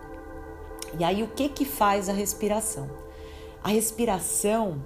E 0.99 1.03
aí, 1.03 1.23
o 1.23 1.29
que, 1.29 1.49
que 1.49 1.65
faz 1.65 2.09
a 2.09 2.13
respiração? 2.13 2.89
A 3.63 3.69
respiração, 3.69 4.83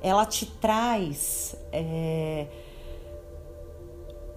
ela 0.00 0.24
te 0.24 0.46
traz 0.46 1.56
é, 1.72 2.46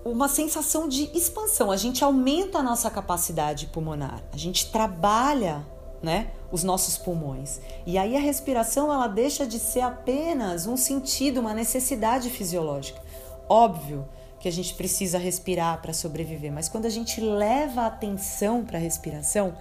uma 0.03 0.27
sensação 0.27 0.87
de 0.87 1.09
expansão. 1.15 1.71
A 1.71 1.77
gente 1.77 2.03
aumenta 2.03 2.59
a 2.59 2.63
nossa 2.63 2.89
capacidade 2.89 3.67
pulmonar, 3.67 4.23
a 4.33 4.37
gente 4.37 4.71
trabalha 4.71 5.65
né, 6.01 6.31
os 6.51 6.63
nossos 6.63 6.97
pulmões. 6.97 7.59
E 7.85 7.97
aí 7.97 8.15
a 8.15 8.19
respiração 8.19 8.91
ela 8.91 9.07
deixa 9.07 9.45
de 9.45 9.59
ser 9.59 9.81
apenas 9.81 10.65
um 10.65 10.75
sentido, 10.75 11.39
uma 11.39 11.53
necessidade 11.53 12.29
fisiológica. 12.29 13.01
Óbvio 13.47 14.07
que 14.39 14.47
a 14.47 14.51
gente 14.51 14.73
precisa 14.73 15.19
respirar 15.19 15.79
para 15.81 15.93
sobreviver, 15.93 16.51
mas 16.51 16.67
quando 16.67 16.87
a 16.87 16.89
gente 16.89 17.21
leva 17.21 17.81
a 17.81 17.85
atenção 17.85 18.65
para 18.65 18.79
a 18.79 18.81
respiração, 18.81 19.53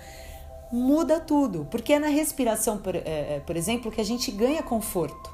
muda 0.73 1.19
tudo, 1.19 1.67
porque 1.71 1.93
é 1.93 1.99
na 1.99 2.09
respiração, 2.09 2.79
por, 2.79 2.95
é, 2.95 3.00
é, 3.05 3.43
por 3.45 3.57
exemplo, 3.57 3.91
que 3.91 4.00
a 4.00 4.05
gente 4.05 4.31
ganha 4.31 4.62
conforto, 4.62 5.31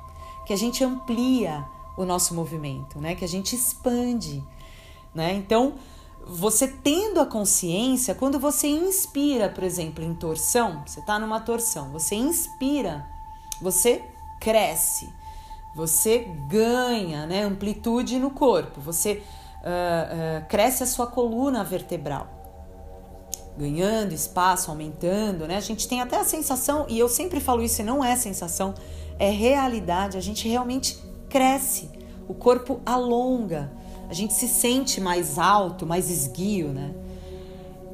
que 0.47 0.53
a 0.53 0.57
gente 0.57 0.83
amplia 0.83 1.65
o 1.97 2.05
nosso 2.05 2.35
movimento, 2.35 2.99
né? 3.01 3.15
Que 3.15 3.25
a 3.25 3.29
gente 3.29 3.55
expande, 3.55 4.43
né? 5.15 5.35
Então, 5.35 5.75
você 6.27 6.67
tendo 6.67 7.21
a 7.21 7.27
consciência, 7.27 8.15
quando 8.15 8.39
você 8.39 8.67
inspira, 8.67 9.49
por 9.49 9.63
exemplo, 9.63 10.05
em 10.05 10.15
torção, 10.15 10.83
você 10.85 11.01
está 11.01 11.19
numa 11.19 11.41
torção, 11.41 11.91
você 11.91 12.17
inspira, 12.17 13.07
você 13.63 14.05
cresce, 14.41 15.09
você 15.75 16.27
ganha 16.49 17.27
né, 17.27 17.43
amplitude 17.45 18.19
no 18.19 18.31
corpo, 18.31 18.81
você 18.81 19.23
uh, 19.63 20.43
uh, 20.43 20.49
cresce 20.49 20.83
a 20.83 20.87
sua 20.87 21.07
coluna 21.07 21.63
vertebral, 21.63 22.27
ganhando 23.59 24.13
espaço, 24.13 24.71
aumentando, 24.71 25.47
né? 25.47 25.57
A 25.57 25.61
gente 25.61 25.89
tem 25.89 26.01
até 26.01 26.19
a 26.19 26.25
sensação, 26.25 26.87
e 26.89 26.99
eu 26.99 27.09
sempre 27.09 27.41
falo 27.41 27.63
isso, 27.63 27.81
e 27.81 27.85
não 27.85 28.05
é 28.05 28.15
sensação, 28.17 28.75
é 29.19 29.31
realidade, 29.31 30.17
a 30.17 30.21
gente 30.21 30.49
realmente 30.49 30.99
cresce, 31.29 31.91
o 32.29 32.35
corpo 32.35 32.81
alonga 32.85 33.71
a 34.09 34.15
gente 34.15 34.35
se 34.35 34.47
sente 34.49 35.01
mais 35.01 35.39
alto, 35.39 35.85
mais 35.87 36.11
esguio, 36.11 36.69
né? 36.69 36.95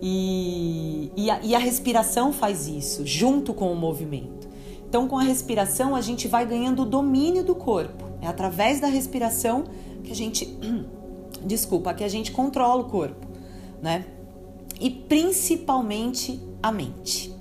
E, 0.00 1.11
e, 1.16 1.31
a, 1.31 1.40
e 1.42 1.54
a 1.54 1.59
respiração 1.59 2.33
faz 2.33 2.66
isso, 2.66 3.07
junto 3.07 3.54
com 3.54 3.73
o 3.73 3.76
movimento. 3.76 4.49
Então, 4.87 5.09
com 5.09 5.16
a 5.16 5.23
respiração, 5.23 5.95
a 5.95 6.00
gente 6.00 6.28
vai 6.28 6.45
ganhando 6.45 6.83
o 6.83 6.85
domínio 6.85 7.42
do 7.42 7.54
corpo. 7.54 8.04
É 8.21 8.26
através 8.26 8.81
da 8.81 8.88
respiração 8.88 9.64
que 10.04 10.12
a 10.12 10.14
gente, 10.14 10.59
desculpa, 11.45 11.95
que 11.95 12.04
a 12.04 12.09
gente 12.09 12.31
controla 12.31 12.83
o 12.83 12.90
corpo, 12.90 13.26
né? 13.81 14.04
E 14.83 14.91
principalmente 14.91 16.43
a 16.61 16.73
mente, 16.73 17.33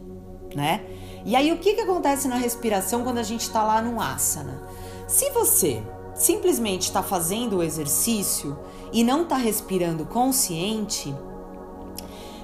né? 0.53 0.85
E 1.25 1.35
aí, 1.35 1.51
o 1.51 1.57
que, 1.57 1.73
que 1.73 1.81
acontece 1.81 2.27
na 2.27 2.35
respiração 2.35 3.03
quando 3.03 3.17
a 3.17 3.23
gente 3.23 3.41
está 3.41 3.63
lá 3.63 3.81
no 3.81 3.99
asana? 3.99 4.61
Se 5.07 5.31
você 5.31 5.81
simplesmente 6.13 6.83
está 6.83 7.01
fazendo 7.01 7.57
o 7.57 7.63
exercício 7.63 8.55
e 8.93 9.03
não 9.03 9.23
está 9.23 9.37
respirando 9.37 10.05
consciente, 10.05 11.15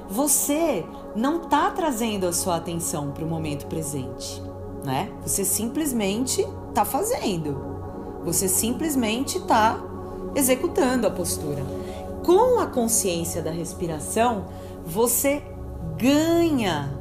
você 0.10 0.84
não 1.16 1.44
está 1.44 1.70
trazendo 1.70 2.26
a 2.26 2.34
sua 2.34 2.56
atenção 2.56 3.12
para 3.12 3.24
o 3.24 3.28
momento 3.28 3.68
presente, 3.68 4.42
né? 4.84 5.12
Você 5.22 5.46
simplesmente 5.46 6.42
está 6.70 6.84
fazendo, 6.84 7.56
você 8.24 8.48
simplesmente 8.48 9.38
está 9.38 9.80
executando 10.34 11.06
a 11.06 11.12
postura. 11.12 11.64
Com 12.26 12.60
a 12.60 12.66
consciência 12.66 13.44
da 13.44 13.52
respiração, 13.52 14.46
você 14.88 15.44
ganha 15.98 16.98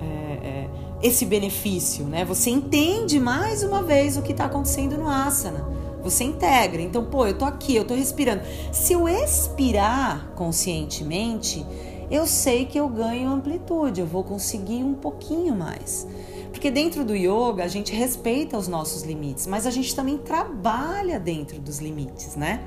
é, 0.00 0.04
é, 0.04 0.70
esse 1.00 1.24
benefício, 1.24 2.04
né? 2.04 2.24
Você 2.24 2.50
entende 2.50 3.20
mais 3.20 3.62
uma 3.62 3.80
vez 3.80 4.16
o 4.16 4.22
que 4.22 4.32
está 4.32 4.46
acontecendo 4.46 4.98
no 4.98 5.08
asana. 5.08 5.64
Você 6.02 6.24
integra. 6.24 6.82
Então, 6.82 7.04
pô, 7.04 7.26
eu 7.26 7.38
tô 7.38 7.44
aqui, 7.44 7.76
eu 7.76 7.84
tô 7.84 7.94
respirando. 7.94 8.42
Se 8.72 8.92
eu 8.92 9.08
expirar 9.08 10.32
conscientemente, 10.34 11.64
eu 12.10 12.26
sei 12.26 12.64
que 12.64 12.78
eu 12.78 12.88
ganho 12.88 13.30
amplitude, 13.30 14.00
eu 14.00 14.06
vou 14.06 14.24
conseguir 14.24 14.82
um 14.82 14.94
pouquinho 14.94 15.54
mais. 15.54 16.06
Porque 16.50 16.70
dentro 16.72 17.04
do 17.04 17.14
yoga 17.14 17.62
a 17.62 17.68
gente 17.68 17.94
respeita 17.94 18.58
os 18.58 18.66
nossos 18.66 19.02
limites, 19.02 19.46
mas 19.46 19.64
a 19.64 19.70
gente 19.70 19.94
também 19.94 20.18
trabalha 20.18 21.20
dentro 21.20 21.60
dos 21.60 21.78
limites, 21.78 22.34
né? 22.34 22.60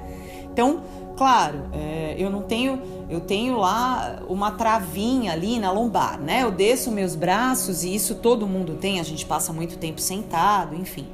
Então, 0.51 0.81
claro, 1.21 1.69
é, 1.71 2.15
eu 2.17 2.31
não 2.31 2.41
tenho, 2.41 2.81
eu 3.07 3.21
tenho 3.21 3.55
lá 3.55 4.23
uma 4.27 4.49
travinha 4.49 5.33
ali 5.33 5.59
na 5.59 5.71
lombar, 5.71 6.19
né? 6.19 6.41
Eu 6.41 6.49
desço 6.49 6.89
meus 6.89 7.13
braços 7.13 7.83
e 7.83 7.93
isso 7.93 8.15
todo 8.15 8.47
mundo 8.47 8.73
tem, 8.73 8.99
a 8.99 9.03
gente 9.03 9.23
passa 9.23 9.53
muito 9.53 9.77
tempo 9.77 10.01
sentado, 10.01 10.73
enfim. 10.73 11.05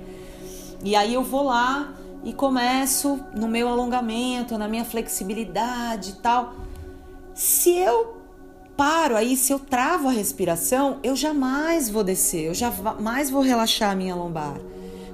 E 0.81 0.95
aí 0.95 1.13
eu 1.13 1.23
vou 1.23 1.43
lá 1.43 1.93
e 2.23 2.31
começo 2.31 3.19
no 3.35 3.49
meu 3.49 3.67
alongamento, 3.67 4.57
na 4.57 4.69
minha 4.69 4.85
flexibilidade 4.85 6.11
e 6.11 6.21
tal. 6.21 6.53
Se 7.35 7.77
eu 7.77 8.15
paro 8.77 9.13
aí, 9.13 9.35
se 9.35 9.51
eu 9.51 9.59
travo 9.59 10.07
a 10.07 10.11
respiração, 10.11 10.99
eu 11.03 11.17
jamais 11.17 11.89
vou 11.89 12.05
descer, 12.05 12.45
eu 12.45 12.53
jamais 12.53 13.29
vou 13.29 13.41
relaxar 13.41 13.91
a 13.91 13.95
minha 13.95 14.15
lombar. 14.15 14.55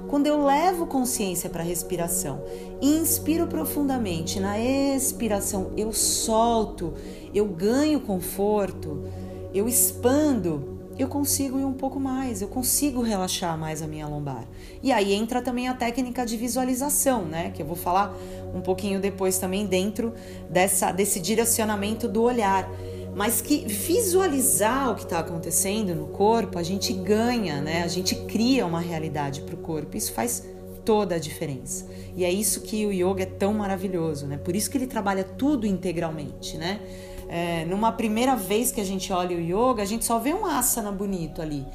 Quando 0.08 0.26
eu 0.26 0.44
levo 0.44 0.86
consciência 0.86 1.50
para 1.50 1.62
a 1.62 1.66
respiração, 1.66 2.42
inspiro 2.80 3.46
profundamente, 3.46 4.38
na 4.38 4.58
expiração 4.58 5.72
eu 5.76 5.92
solto, 5.92 6.94
eu 7.34 7.46
ganho 7.46 8.00
conforto, 8.00 9.04
eu 9.52 9.68
expando 9.68 10.74
eu 10.98 11.08
consigo 11.08 11.58
ir 11.58 11.64
um 11.64 11.72
pouco 11.72 11.98
mais, 11.98 12.40
eu 12.40 12.48
consigo 12.48 13.02
relaxar 13.02 13.58
mais 13.58 13.82
a 13.82 13.86
minha 13.86 14.06
lombar. 14.06 14.44
E 14.82 14.92
aí 14.92 15.12
entra 15.12 15.42
também 15.42 15.68
a 15.68 15.74
técnica 15.74 16.24
de 16.24 16.36
visualização, 16.36 17.24
né? 17.24 17.50
Que 17.50 17.62
eu 17.62 17.66
vou 17.66 17.76
falar 17.76 18.14
um 18.54 18.60
pouquinho 18.60 19.00
depois 19.00 19.38
também 19.38 19.66
dentro 19.66 20.12
dessa, 20.48 20.92
desse 20.92 21.18
direcionamento 21.18 22.06
do 22.06 22.22
olhar. 22.22 22.68
Mas 23.14 23.40
que 23.40 23.66
visualizar 23.66 24.90
o 24.90 24.94
que 24.94 25.04
está 25.04 25.20
acontecendo 25.20 25.94
no 25.94 26.08
corpo, 26.08 26.58
a 26.58 26.62
gente 26.62 26.92
ganha, 26.92 27.60
né? 27.60 27.82
A 27.82 27.88
gente 27.88 28.14
cria 28.26 28.66
uma 28.66 28.80
realidade 28.80 29.42
para 29.42 29.54
o 29.54 29.58
corpo. 29.58 29.96
Isso 29.96 30.12
faz 30.12 30.44
toda 30.84 31.14
a 31.14 31.18
diferença. 31.18 31.86
E 32.16 32.24
é 32.24 32.30
isso 32.30 32.60
que 32.60 32.84
o 32.84 32.92
yoga 32.92 33.22
é 33.22 33.26
tão 33.26 33.54
maravilhoso, 33.54 34.26
né? 34.26 34.36
Por 34.36 34.54
isso 34.54 34.70
que 34.70 34.76
ele 34.76 34.86
trabalha 34.86 35.24
tudo 35.24 35.66
integralmente, 35.66 36.56
né? 36.56 36.80
é, 37.28 37.64
numa 37.64 37.92
primeira 37.92 38.36
vez 38.36 38.70
que 38.70 38.80
a 38.80 38.84
gente 38.84 39.12
olha 39.12 39.36
o 39.36 39.40
yoga, 39.40 39.82
a 39.82 39.86
gente 39.86 40.04
só 40.04 40.18
vê 40.18 40.32
um 40.32 40.46
asana 40.46 40.92
bonito 40.92 41.40
ali. 41.40 41.66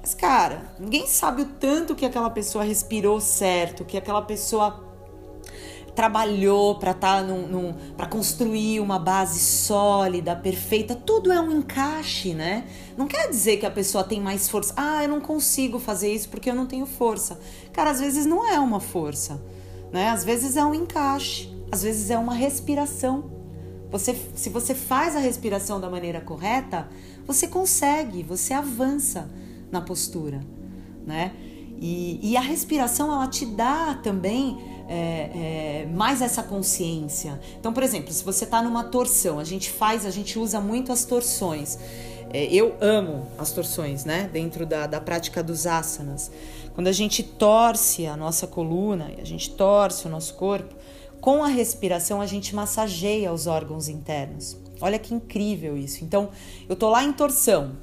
Mas, 0.00 0.14
cara, 0.14 0.62
ninguém 0.78 1.06
sabe 1.06 1.42
o 1.42 1.46
tanto 1.46 1.94
que 1.94 2.04
aquela 2.04 2.30
pessoa 2.30 2.64
respirou 2.64 3.20
certo, 3.20 3.84
que 3.84 3.96
aquela 3.96 4.22
pessoa 4.22 4.89
trabalhou 5.94 6.76
para 6.76 6.94
tá 6.94 7.22
num, 7.22 7.46
num 7.46 7.74
para 7.96 8.06
construir 8.06 8.80
uma 8.80 8.98
base 8.98 9.38
sólida, 9.40 10.34
perfeita. 10.36 10.94
Tudo 10.94 11.32
é 11.32 11.40
um 11.40 11.58
encaixe, 11.58 12.34
né? 12.34 12.66
Não 12.96 13.06
quer 13.06 13.28
dizer 13.28 13.58
que 13.58 13.66
a 13.66 13.70
pessoa 13.70 14.04
tem 14.04 14.20
mais 14.20 14.48
força. 14.48 14.72
Ah, 14.76 15.02
eu 15.02 15.08
não 15.08 15.20
consigo 15.20 15.78
fazer 15.78 16.12
isso 16.12 16.28
porque 16.28 16.50
eu 16.50 16.54
não 16.54 16.66
tenho 16.66 16.86
força. 16.86 17.38
Cara, 17.72 17.90
às 17.90 18.00
vezes 18.00 18.26
não 18.26 18.46
é 18.46 18.58
uma 18.58 18.80
força, 18.80 19.40
né? 19.92 20.08
Às 20.08 20.24
vezes 20.24 20.56
é 20.56 20.64
um 20.64 20.74
encaixe, 20.74 21.52
às 21.70 21.82
vezes 21.82 22.10
é 22.10 22.18
uma 22.18 22.34
respiração. 22.34 23.30
Você, 23.90 24.16
se 24.36 24.48
você 24.48 24.74
faz 24.74 25.16
a 25.16 25.18
respiração 25.18 25.80
da 25.80 25.90
maneira 25.90 26.20
correta, 26.20 26.88
você 27.26 27.48
consegue, 27.48 28.22
você 28.22 28.54
avança 28.54 29.28
na 29.70 29.80
postura, 29.80 30.40
né? 31.04 31.32
E, 31.80 32.20
e 32.22 32.36
a 32.36 32.40
respiração 32.40 33.10
ela 33.10 33.26
te 33.26 33.46
dá 33.46 33.94
também 34.02 34.58
é, 34.92 35.84
é, 35.84 35.86
mais 35.94 36.20
essa 36.20 36.42
consciência. 36.42 37.40
Então, 37.60 37.72
por 37.72 37.84
exemplo, 37.84 38.12
se 38.12 38.24
você 38.24 38.42
está 38.42 38.60
numa 38.60 38.82
torção, 38.82 39.38
a 39.38 39.44
gente 39.44 39.70
faz, 39.70 40.04
a 40.04 40.10
gente 40.10 40.36
usa 40.36 40.60
muito 40.60 40.90
as 40.90 41.04
torções. 41.04 41.78
É, 42.32 42.44
eu 42.52 42.74
amo 42.80 43.28
as 43.38 43.52
torções, 43.52 44.04
né? 44.04 44.28
Dentro 44.32 44.66
da, 44.66 44.88
da 44.88 45.00
prática 45.00 45.44
dos 45.44 45.64
asanas. 45.64 46.32
Quando 46.74 46.88
a 46.88 46.92
gente 46.92 47.22
torce 47.22 48.04
a 48.04 48.16
nossa 48.16 48.48
coluna, 48.48 49.12
a 49.16 49.24
gente 49.24 49.50
torce 49.52 50.08
o 50.08 50.10
nosso 50.10 50.34
corpo, 50.34 50.74
com 51.20 51.44
a 51.44 51.48
respiração, 51.48 52.20
a 52.20 52.26
gente 52.26 52.52
massageia 52.52 53.32
os 53.32 53.46
órgãos 53.46 53.88
internos. 53.88 54.56
Olha 54.80 54.98
que 54.98 55.14
incrível 55.14 55.76
isso. 55.76 56.02
Então, 56.02 56.30
eu 56.68 56.74
tô 56.74 56.88
lá 56.88 57.04
em 57.04 57.12
torção, 57.12 57.76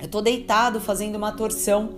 eu 0.00 0.06
tô 0.06 0.20
deitado 0.20 0.80
fazendo 0.80 1.16
uma 1.16 1.32
torção 1.32 1.94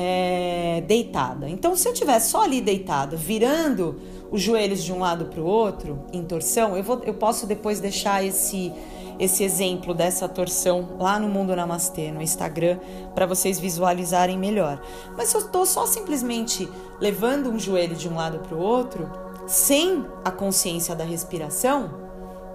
é, 0.00 0.80
deitada. 0.86 1.50
Então, 1.50 1.74
se 1.74 1.88
eu 1.88 1.92
tiver 1.92 2.20
só 2.20 2.44
ali 2.44 2.60
deitado, 2.60 3.16
virando 3.16 4.00
os 4.30 4.40
joelhos 4.40 4.84
de 4.84 4.92
um 4.92 5.00
lado 5.00 5.24
para 5.24 5.40
o 5.40 5.44
outro, 5.44 6.04
em 6.12 6.22
torção, 6.22 6.76
eu, 6.76 6.84
vou, 6.84 7.02
eu 7.02 7.14
posso 7.14 7.46
depois 7.46 7.80
deixar 7.80 8.24
esse 8.24 8.72
esse 9.18 9.42
exemplo 9.42 9.92
dessa 9.92 10.28
torção 10.28 10.90
lá 10.96 11.18
no 11.18 11.28
Mundo 11.28 11.56
Namastê, 11.56 12.12
no 12.12 12.22
Instagram, 12.22 12.78
para 13.16 13.26
vocês 13.26 13.58
visualizarem 13.58 14.38
melhor. 14.38 14.80
Mas 15.16 15.30
se 15.30 15.36
eu 15.36 15.40
estou 15.40 15.66
só 15.66 15.86
simplesmente 15.86 16.68
levando 17.00 17.50
um 17.50 17.58
joelho 17.58 17.96
de 17.96 18.08
um 18.08 18.14
lado 18.14 18.38
para 18.38 18.56
o 18.56 18.60
outro, 18.60 19.10
sem 19.44 20.06
a 20.24 20.30
consciência 20.30 20.94
da 20.94 21.02
respiração, 21.02 21.92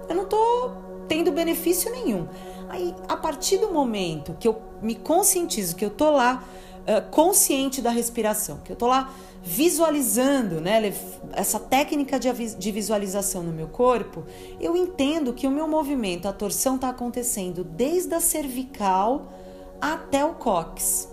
eu 0.08 0.14
não 0.14 0.22
estou 0.22 0.72
tendo 1.06 1.30
benefício 1.32 1.92
nenhum. 1.92 2.26
Aí, 2.70 2.94
a 3.06 3.16
partir 3.18 3.58
do 3.58 3.70
momento 3.70 4.34
que 4.40 4.48
eu 4.48 4.56
me 4.80 4.94
conscientizo, 4.94 5.76
que 5.76 5.84
eu 5.84 5.90
estou 5.90 6.12
lá 6.12 6.42
uh, 6.86 7.10
consciente 7.10 7.82
da 7.82 7.90
respiração, 7.90 8.58
que 8.64 8.70
eu 8.70 8.74
estou 8.74 8.88
lá 8.88 9.12
visualizando, 9.42 10.58
né, 10.58 10.92
essa 11.32 11.60
técnica 11.60 12.18
de, 12.18 12.32
de 12.56 12.72
visualização 12.72 13.42
no 13.42 13.52
meu 13.52 13.68
corpo, 13.68 14.24
eu 14.58 14.74
entendo 14.74 15.34
que 15.34 15.46
o 15.46 15.50
meu 15.50 15.68
movimento, 15.68 16.26
a 16.26 16.32
torção 16.32 16.76
está 16.76 16.88
acontecendo 16.88 17.62
desde 17.62 18.14
a 18.14 18.20
cervical 18.20 19.32
até 19.80 20.24
o 20.24 20.34
cóccix. 20.34 21.08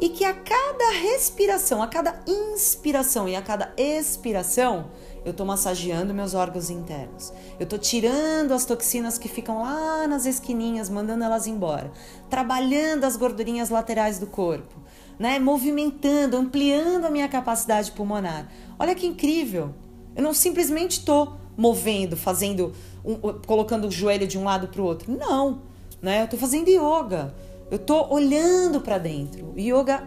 E 0.00 0.08
que 0.08 0.24
a 0.24 0.32
cada 0.32 0.90
respiração, 0.92 1.82
a 1.82 1.88
cada 1.88 2.22
inspiração 2.26 3.28
e 3.28 3.34
a 3.34 3.42
cada 3.42 3.72
expiração, 3.76 4.86
eu 5.24 5.32
estou 5.32 5.44
massageando 5.44 6.14
meus 6.14 6.34
órgãos 6.34 6.70
internos. 6.70 7.32
Eu 7.58 7.64
estou 7.64 7.78
tirando 7.78 8.52
as 8.52 8.64
toxinas 8.64 9.18
que 9.18 9.28
ficam 9.28 9.60
lá 9.60 10.06
nas 10.06 10.24
esquininhas, 10.24 10.88
mandando 10.88 11.24
elas 11.24 11.46
embora. 11.46 11.90
Trabalhando 12.30 13.04
as 13.04 13.16
gordurinhas 13.16 13.70
laterais 13.70 14.18
do 14.18 14.26
corpo, 14.26 14.74
né? 15.18 15.38
Movimentando, 15.38 16.36
ampliando 16.36 17.06
a 17.06 17.10
minha 17.10 17.28
capacidade 17.28 17.92
pulmonar. 17.92 18.50
Olha 18.78 18.94
que 18.94 19.06
incrível! 19.06 19.74
Eu 20.14 20.22
não 20.22 20.32
simplesmente 20.32 20.98
estou 20.98 21.36
movendo, 21.56 22.16
fazendo, 22.16 22.72
um, 23.04 23.16
colocando 23.16 23.88
o 23.88 23.90
joelho 23.90 24.26
de 24.26 24.38
um 24.38 24.44
lado 24.44 24.68
para 24.68 24.80
o 24.80 24.84
outro. 24.84 25.10
Não, 25.16 25.62
né? 26.00 26.20
Eu 26.20 26.24
estou 26.24 26.38
fazendo 26.38 26.68
yoga. 26.68 27.34
Eu 27.70 27.76
estou 27.76 28.12
olhando 28.12 28.80
para 28.80 28.98
dentro. 28.98 29.52
Yoga 29.58 30.02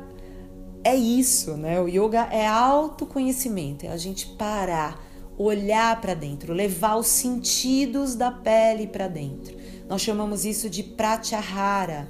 é 0.84 0.96
isso, 0.96 1.56
né? 1.58 1.80
O 1.80 1.88
yoga 1.88 2.28
é 2.32 2.48
autoconhecimento, 2.48 3.86
é 3.86 3.90
a 3.90 3.98
gente 3.98 4.28
parar, 4.28 5.00
olhar 5.38 6.00
para 6.02 6.14
dentro, 6.14 6.54
levar 6.54 6.96
os 6.96 7.08
sentidos 7.08 8.16
da 8.16 8.32
pele 8.32 8.88
para 8.88 9.08
dentro. 9.08 9.56
Nós 9.88 10.02
chamamos 10.02 10.46
isso 10.46 10.70
de 10.70 10.82
pratyahara. 10.82 12.10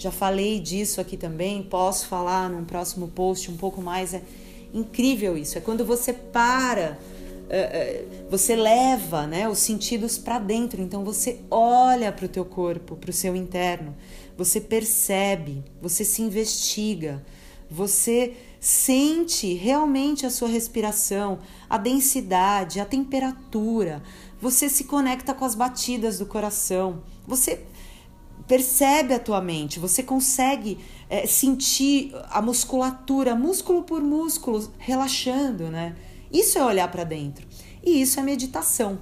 Já 0.00 0.10
falei 0.10 0.58
disso 0.58 0.98
aqui 0.98 1.14
também, 1.14 1.62
posso 1.62 2.06
falar 2.06 2.48
num 2.48 2.64
próximo 2.64 3.08
post 3.08 3.50
um 3.50 3.56
pouco 3.58 3.82
mais. 3.82 4.14
É 4.14 4.22
incrível 4.72 5.36
isso. 5.36 5.58
É 5.58 5.60
quando 5.60 5.84
você 5.84 6.10
para, 6.10 6.98
é, 7.50 7.58
é, 7.58 8.04
você 8.30 8.56
leva 8.56 9.26
né, 9.26 9.46
os 9.46 9.58
sentidos 9.58 10.16
para 10.16 10.38
dentro. 10.38 10.80
Então 10.80 11.04
você 11.04 11.40
olha 11.50 12.10
para 12.10 12.24
o 12.24 12.28
teu 12.30 12.46
corpo, 12.46 12.96
para 12.96 13.10
o 13.10 13.12
seu 13.12 13.36
interno. 13.36 13.94
Você 14.38 14.58
percebe, 14.58 15.62
você 15.82 16.02
se 16.02 16.22
investiga, 16.22 17.22
você 17.70 18.32
sente 18.58 19.52
realmente 19.52 20.24
a 20.24 20.30
sua 20.30 20.48
respiração, 20.48 21.40
a 21.68 21.76
densidade, 21.76 22.80
a 22.80 22.86
temperatura. 22.86 24.02
Você 24.40 24.70
se 24.70 24.84
conecta 24.84 25.34
com 25.34 25.44
as 25.44 25.54
batidas 25.54 26.18
do 26.18 26.24
coração. 26.24 27.02
Você 27.28 27.66
percebe 28.46 29.14
a 29.14 29.18
tua 29.18 29.40
mente, 29.40 29.78
você 29.78 30.02
consegue 30.02 30.78
é, 31.08 31.26
sentir 31.26 32.12
a 32.30 32.40
musculatura, 32.40 33.34
músculo 33.34 33.82
por 33.82 34.02
músculo, 34.02 34.72
relaxando, 34.78 35.70
né? 35.70 35.96
Isso 36.32 36.58
é 36.58 36.64
olhar 36.64 36.90
para 36.90 37.04
dentro. 37.04 37.46
E 37.82 38.00
isso 38.00 38.20
é 38.20 38.22
meditação. 38.22 38.98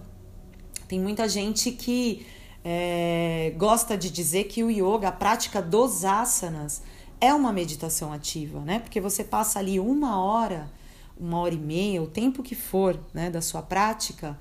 Tem 0.87 0.99
muita 0.99 1.29
gente 1.29 1.71
que 1.73 2.27
é, 2.65 3.53
gosta 3.57 3.97
de 3.97 4.11
dizer 4.11 4.45
que 4.45 4.65
o 4.65 4.71
yoga, 4.71 5.09
a 5.09 5.13
prática 5.13 5.61
dos 5.61 6.05
asanas, 6.05 6.83
é 7.21 7.35
uma 7.35 7.53
meditação 7.53 8.13
ativa, 8.13 8.61
né? 8.61 8.79
Porque 8.79 9.01
você 9.01 9.25
passa 9.25 9.59
ali 9.59 9.79
uma 9.79 10.23
hora, 10.23 10.71
uma 11.19 11.39
hora 11.41 11.55
e 11.55 11.59
meia, 11.59 12.03
o 12.03 12.07
tempo 12.07 12.43
que 12.43 12.55
for, 12.55 12.99
né, 13.13 13.29
da 13.29 13.41
sua 13.41 13.61
prática, 13.61 14.39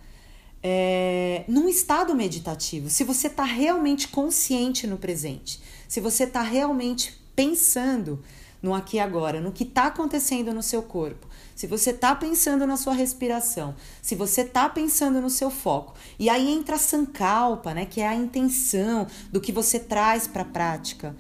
é, 0.62 1.44
num 1.48 1.68
estado 1.70 2.16
meditativo. 2.16 2.90
Se 2.90 3.04
você 3.04 3.28
está 3.28 3.44
realmente 3.44 4.08
consciente 4.08 4.88
no 4.88 4.98
presente, 4.98 5.62
se 5.88 6.00
você 6.00 6.24
está 6.24 6.42
realmente 6.42 7.18
pensando 7.36 8.22
no 8.62 8.74
aqui 8.74 8.98
e 8.98 9.00
agora, 9.00 9.40
no 9.40 9.52
que 9.52 9.64
está 9.64 9.86
acontecendo 9.86 10.54
no 10.54 10.64
seu 10.64 10.82
corpo, 10.82 11.28
se 11.56 11.68
você 11.68 11.92
está 11.92 12.16
pensando 12.16 12.66
na 12.66 12.76
sua 12.76 12.94
respiração, 12.94 13.76
se 14.02 14.16
você 14.16 14.42
está 14.42 14.68
pensando 14.68 15.22
no 15.22 15.30
seu 15.30 15.50
foco, 15.50 15.94
e 16.18 16.30
aí 16.30 16.52
entra 16.52 16.76
a 16.76 16.80
sankalpa, 16.80 17.74
né, 17.74 17.86
que 17.86 18.02
é 18.02 18.08
a 18.08 18.16
intenção 18.16 19.08
do 19.32 19.40
que 19.40 19.52
você 19.52 19.80
traz 19.80 20.28
para 20.28 20.42
a 20.42 20.46
prática 20.46 21.16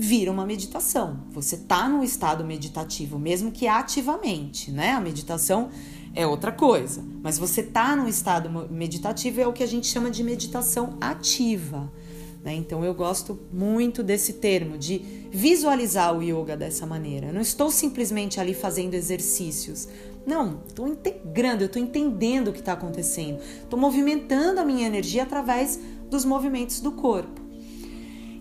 vira 0.00 0.32
uma 0.32 0.46
meditação. 0.46 1.24
Você 1.30 1.56
está 1.56 1.86
no 1.86 2.02
estado 2.02 2.42
meditativo, 2.42 3.18
mesmo 3.18 3.52
que 3.52 3.68
ativamente, 3.68 4.70
né? 4.70 4.92
A 4.92 5.00
meditação 5.00 5.68
é 6.14 6.26
outra 6.26 6.50
coisa, 6.50 7.04
mas 7.22 7.38
você 7.38 7.60
está 7.60 7.94
no 7.94 8.08
estado 8.08 8.50
meditativo 8.70 9.40
é 9.40 9.46
o 9.46 9.52
que 9.52 9.62
a 9.62 9.66
gente 9.66 9.86
chama 9.86 10.10
de 10.10 10.24
meditação 10.24 10.96
ativa. 11.00 11.90
Né? 12.44 12.54
Então 12.54 12.84
eu 12.84 12.94
gosto 12.94 13.38
muito 13.52 14.02
desse 14.02 14.34
termo, 14.34 14.76
de 14.76 14.98
visualizar 15.30 16.16
o 16.16 16.22
yoga 16.22 16.56
dessa 16.56 16.86
maneira. 16.86 17.28
Eu 17.28 17.34
não 17.34 17.40
estou 17.40 17.70
simplesmente 17.70 18.40
ali 18.40 18.54
fazendo 18.54 18.94
exercícios. 18.94 19.88
Não, 20.26 20.60
estou 20.66 20.88
integrando, 20.88 21.62
eu 21.62 21.66
estou 21.66 21.80
entendendo 21.80 22.48
o 22.48 22.52
que 22.52 22.60
está 22.60 22.72
acontecendo. 22.72 23.40
Estou 23.62 23.78
movimentando 23.78 24.60
a 24.60 24.64
minha 24.64 24.86
energia 24.86 25.22
através 25.22 25.78
dos 26.10 26.24
movimentos 26.24 26.80
do 26.80 26.92
corpo. 26.92 27.40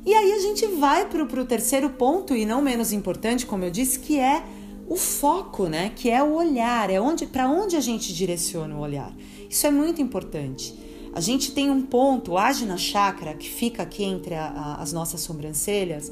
E 0.06 0.14
aí 0.14 0.32
a 0.32 0.40
gente 0.40 0.66
vai 0.66 1.08
para 1.08 1.22
o 1.22 1.46
terceiro 1.46 1.90
ponto, 1.92 2.36
e 2.36 2.46
não 2.46 2.62
menos 2.62 2.92
importante, 2.92 3.46
como 3.46 3.64
eu 3.64 3.70
disse, 3.70 4.00
que 4.00 4.18
é 4.18 4.44
o 4.90 4.96
foco, 4.96 5.68
né? 5.68 5.92
Que 5.96 6.10
é 6.10 6.22
o 6.22 6.34
olhar, 6.34 6.90
é 6.90 7.00
onde 7.00 7.28
para 7.28 7.48
onde 7.48 7.76
a 7.76 7.80
gente 7.80 8.12
direciona 8.12 8.76
o 8.76 8.80
olhar. 8.80 9.16
Isso 9.48 9.68
é 9.68 9.72
muito 9.72 10.02
importante. 10.02 10.74
A 11.14 11.22
gente 11.22 11.52
tem 11.52 11.70
um 11.70 11.84
ponto, 11.84 12.32
o 12.32 12.38
Ajna 12.38 12.78
Chakra, 12.78 13.36
que 13.36 13.50
fica 13.50 13.84
aqui 13.84 14.04
entre 14.04 14.34
a, 14.34 14.48
a, 14.48 14.82
as 14.82 14.92
nossas 14.92 15.22
sobrancelhas, 15.22 16.12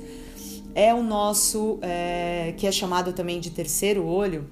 é 0.76 0.94
o 0.94 1.02
nosso, 1.02 1.80
é, 1.82 2.54
que 2.56 2.68
é 2.68 2.72
chamado 2.72 3.14
também 3.14 3.40
de 3.40 3.50
terceiro 3.50 4.06
olho, 4.06 4.48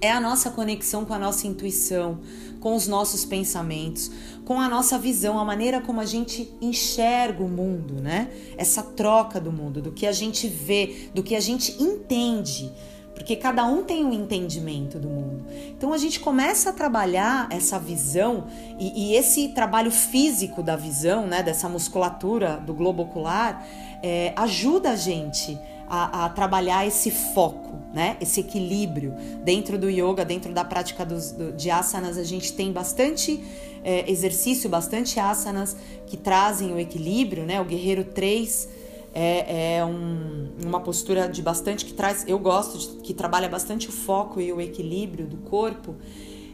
é 0.00 0.10
a 0.12 0.20
nossa 0.20 0.50
conexão 0.50 1.04
com 1.04 1.12
a 1.12 1.18
nossa 1.18 1.46
intuição, 1.46 2.20
com 2.60 2.76
os 2.76 2.86
nossos 2.86 3.24
pensamentos, 3.24 4.10
com 4.44 4.60
a 4.60 4.68
nossa 4.68 4.96
visão, 4.98 5.38
a 5.38 5.44
maneira 5.44 5.80
como 5.80 6.00
a 6.00 6.06
gente 6.06 6.52
enxerga 6.60 7.42
o 7.42 7.48
mundo, 7.48 7.94
né? 7.94 8.30
Essa 8.56 8.82
troca 8.82 9.40
do 9.40 9.50
mundo, 9.50 9.82
do 9.82 9.90
que 9.90 10.06
a 10.06 10.12
gente 10.12 10.46
vê, 10.46 11.10
do 11.12 11.22
que 11.22 11.34
a 11.34 11.40
gente 11.40 11.82
entende 11.82 12.70
porque 13.18 13.36
cada 13.36 13.66
um 13.66 13.82
tem 13.82 14.04
um 14.04 14.12
entendimento 14.12 14.98
do 14.98 15.08
mundo. 15.08 15.44
Então 15.76 15.92
a 15.92 15.98
gente 15.98 16.20
começa 16.20 16.70
a 16.70 16.72
trabalhar 16.72 17.48
essa 17.50 17.78
visão 17.78 18.46
e, 18.78 19.10
e 19.10 19.16
esse 19.16 19.48
trabalho 19.48 19.90
físico 19.90 20.62
da 20.62 20.76
visão, 20.76 21.26
né, 21.26 21.42
dessa 21.42 21.68
musculatura 21.68 22.62
do 22.64 22.72
globo 22.72 23.02
ocular, 23.02 23.66
é, 24.02 24.32
ajuda 24.36 24.90
a 24.90 24.96
gente 24.96 25.58
a, 25.88 26.26
a, 26.26 26.28
trabalhar 26.28 26.86
esse 26.86 27.10
foco, 27.10 27.74
né, 27.92 28.16
esse 28.20 28.40
equilíbrio 28.40 29.14
dentro 29.42 29.76
do 29.76 29.90
yoga, 29.90 30.24
dentro 30.24 30.52
da 30.52 30.64
prática 30.64 31.04
dos, 31.04 31.32
do, 31.32 31.52
de 31.52 31.70
asanas. 31.70 32.16
A 32.16 32.24
gente 32.24 32.52
tem 32.52 32.72
bastante 32.72 33.42
é, 33.82 34.10
exercício, 34.10 34.70
bastante 34.70 35.18
asanas 35.18 35.76
que 36.06 36.16
trazem 36.16 36.72
o 36.72 36.78
equilíbrio, 36.78 37.44
né? 37.44 37.60
O 37.60 37.64
guerreiro 37.64 38.04
3 38.04 38.68
é, 39.14 39.78
é 39.78 39.84
um, 39.84 40.48
uma 40.64 40.80
postura 40.80 41.28
de 41.28 41.42
bastante 41.42 41.84
que 41.84 41.92
traz, 41.92 42.24
eu 42.26 42.38
gosto 42.38 42.78
de, 42.78 42.88
que 43.02 43.14
trabalha 43.14 43.48
bastante 43.48 43.88
o 43.88 43.92
foco 43.92 44.40
e 44.40 44.52
o 44.52 44.60
equilíbrio 44.60 45.26
do 45.26 45.36
corpo. 45.38 45.96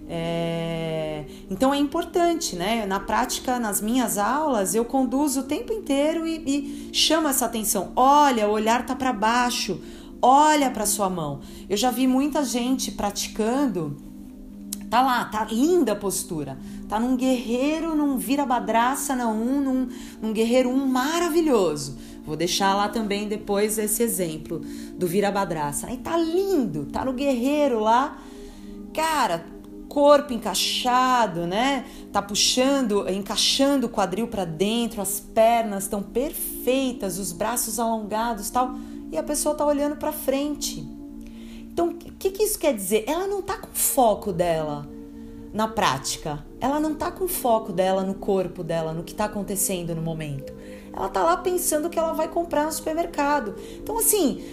É, 0.06 1.24
então 1.50 1.72
é 1.72 1.78
importante, 1.78 2.56
né? 2.56 2.84
Na 2.86 3.00
prática, 3.00 3.58
nas 3.58 3.80
minhas 3.80 4.18
aulas, 4.18 4.74
eu 4.74 4.84
conduzo 4.84 5.40
o 5.40 5.42
tempo 5.44 5.72
inteiro 5.72 6.26
e, 6.26 6.90
e 6.90 6.94
chamo 6.94 7.28
essa 7.28 7.46
atenção. 7.46 7.92
Olha, 7.96 8.48
o 8.48 8.52
olhar 8.52 8.84
tá 8.84 8.94
para 8.94 9.12
baixo. 9.12 9.80
Olha 10.20 10.70
para 10.70 10.86
sua 10.86 11.10
mão. 11.10 11.40
Eu 11.68 11.76
já 11.76 11.90
vi 11.90 12.06
muita 12.06 12.44
gente 12.44 12.92
praticando. 12.92 13.96
Tá 14.90 15.02
lá, 15.02 15.24
tá 15.24 15.44
linda 15.50 15.92
a 15.92 15.96
postura. 15.96 16.58
Tá 16.88 17.00
num 17.00 17.16
guerreiro, 17.16 17.96
num 17.96 18.16
vira-badraça, 18.16 19.16
não, 19.16 19.34
um, 19.34 19.60
num, 19.60 19.88
num 20.22 20.32
guerreiro 20.32 20.68
um 20.68 20.86
maravilhoso 20.86 21.96
Vou 22.24 22.36
deixar 22.36 22.74
lá 22.74 22.88
também 22.88 23.28
depois 23.28 23.76
esse 23.78 24.02
exemplo 24.02 24.60
do 24.96 25.06
Virabadraça. 25.06 25.88
Aí 25.88 25.98
tá 25.98 26.16
lindo, 26.16 26.86
tá 26.86 27.04
no 27.04 27.12
guerreiro 27.12 27.80
lá. 27.80 28.18
Cara, 28.94 29.44
corpo 29.88 30.32
encaixado, 30.32 31.46
né? 31.46 31.84
Tá 32.10 32.22
puxando, 32.22 33.06
encaixando 33.10 33.86
o 33.86 33.90
quadril 33.90 34.26
para 34.26 34.46
dentro, 34.46 35.02
as 35.02 35.20
pernas 35.20 35.84
estão 35.84 36.02
perfeitas, 36.02 37.18
os 37.18 37.30
braços 37.30 37.78
alongados, 37.78 38.48
tal, 38.48 38.74
e 39.12 39.18
a 39.18 39.22
pessoa 39.22 39.54
tá 39.54 39.66
olhando 39.66 39.96
para 39.96 40.10
frente. 40.10 40.80
Então, 41.70 41.88
o 41.88 41.94
que, 41.94 42.30
que 42.30 42.42
isso 42.42 42.58
quer 42.58 42.72
dizer? 42.72 43.04
Ela 43.06 43.26
não 43.26 43.42
tá 43.42 43.58
com 43.58 43.68
foco 43.72 44.32
dela 44.32 44.88
na 45.52 45.68
prática. 45.68 46.42
Ela 46.58 46.80
não 46.80 46.94
tá 46.94 47.10
com 47.10 47.28
foco 47.28 47.70
dela 47.70 48.02
no 48.02 48.14
corpo 48.14 48.64
dela, 48.64 48.94
no 48.94 49.04
que 49.04 49.14
tá 49.14 49.26
acontecendo 49.26 49.94
no 49.94 50.00
momento 50.00 50.53
ela 50.96 51.08
tá 51.08 51.22
lá 51.22 51.36
pensando 51.36 51.90
que 51.90 51.98
ela 51.98 52.12
vai 52.12 52.28
comprar 52.28 52.64
no 52.64 52.72
supermercado. 52.72 53.56
Então, 53.82 53.98
assim, 53.98 54.44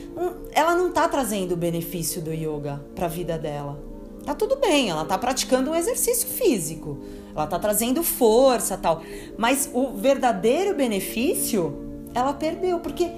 ela 0.51 0.75
não 0.75 0.91
tá 0.91 1.07
trazendo 1.07 1.53
o 1.53 1.57
benefício 1.57 2.21
do 2.21 2.33
yoga 2.33 2.83
para 2.95 3.05
a 3.05 3.09
vida 3.09 3.37
dela. 3.37 3.79
Tá 4.25 4.35
tudo 4.35 4.55
bem, 4.57 4.89
ela 4.89 5.05
tá 5.05 5.17
praticando 5.17 5.71
um 5.71 5.75
exercício 5.75 6.27
físico, 6.27 6.99
ela 7.35 7.47
tá 7.47 7.57
trazendo 7.57 8.03
força 8.03 8.77
tal, 8.77 9.01
mas 9.35 9.69
o 9.73 9.93
verdadeiro 9.93 10.75
benefício 10.75 11.75
ela 12.13 12.31
perdeu, 12.31 12.79
porque 12.79 13.11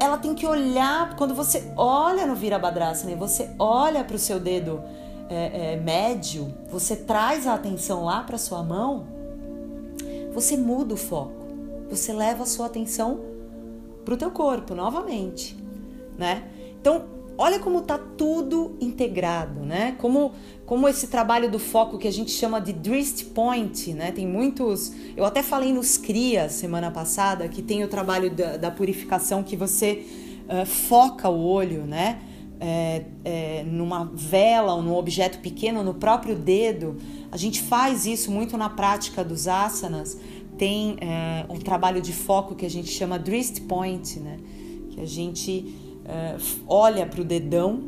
ela 0.00 0.16
tem 0.16 0.34
que 0.34 0.46
olhar, 0.46 1.14
quando 1.16 1.34
você 1.34 1.70
olha 1.76 2.26
no 2.26 2.34
Virabhadrasana 2.34 3.12
e 3.12 3.14
você 3.14 3.50
olha 3.58 4.02
para 4.02 4.16
o 4.16 4.18
seu 4.18 4.40
dedo 4.40 4.82
é, 5.28 5.74
é, 5.74 5.76
médio, 5.76 6.54
você 6.70 6.96
traz 6.96 7.46
a 7.46 7.52
atenção 7.52 8.04
lá 8.04 8.22
para 8.22 8.38
sua 8.38 8.62
mão, 8.62 9.06
você 10.32 10.56
muda 10.56 10.94
o 10.94 10.96
foco 10.96 11.39
você 11.90 12.12
leva 12.12 12.44
a 12.44 12.46
sua 12.46 12.66
atenção 12.66 13.20
para 14.04 14.14
o 14.14 14.16
teu 14.16 14.30
corpo 14.30 14.74
novamente, 14.74 15.56
né? 16.16 16.44
Então, 16.80 17.04
olha 17.36 17.58
como 17.58 17.80
tá 17.80 17.98
tudo 17.98 18.76
integrado, 18.80 19.60
né? 19.60 19.96
Como, 19.98 20.32
como 20.66 20.86
esse 20.86 21.06
trabalho 21.06 21.50
do 21.50 21.58
foco 21.58 21.96
que 21.98 22.06
a 22.06 22.12
gente 22.12 22.30
chama 22.30 22.60
de 22.60 22.72
Drist 22.72 23.24
Point, 23.26 23.94
né? 23.94 24.12
Tem 24.12 24.26
muitos. 24.26 24.92
Eu 25.16 25.24
até 25.24 25.42
falei 25.42 25.72
nos 25.72 25.96
CRIA 25.96 26.48
semana 26.48 26.90
passada 26.90 27.48
que 27.48 27.62
tem 27.62 27.82
o 27.82 27.88
trabalho 27.88 28.30
da, 28.30 28.56
da 28.58 28.70
purificação 28.70 29.42
que 29.42 29.56
você 29.56 30.06
uh, 30.48 30.66
foca 30.66 31.28
o 31.28 31.42
olho, 31.42 31.86
né? 31.86 32.20
É, 32.62 33.04
é, 33.24 33.64
numa 33.66 34.04
vela 34.12 34.74
ou 34.74 34.82
num 34.82 34.94
objeto 34.94 35.38
pequeno, 35.38 35.82
no 35.82 35.94
próprio 35.94 36.36
dedo. 36.36 36.98
A 37.32 37.38
gente 37.38 37.62
faz 37.62 38.04
isso 38.04 38.30
muito 38.30 38.58
na 38.58 38.68
prática 38.68 39.24
dos 39.24 39.48
asanas. 39.48 40.18
Tem 40.60 40.98
é, 41.00 41.46
um 41.48 41.58
trabalho 41.58 42.02
de 42.02 42.12
foco 42.12 42.54
que 42.54 42.66
a 42.66 42.68
gente 42.68 42.90
chama 42.90 43.18
Drist 43.18 43.62
Point, 43.62 44.20
né? 44.20 44.36
Que 44.90 45.00
a 45.00 45.06
gente 45.06 45.74
é, 46.04 46.36
olha 46.68 47.06
para 47.06 47.22
o 47.22 47.24
dedão 47.24 47.80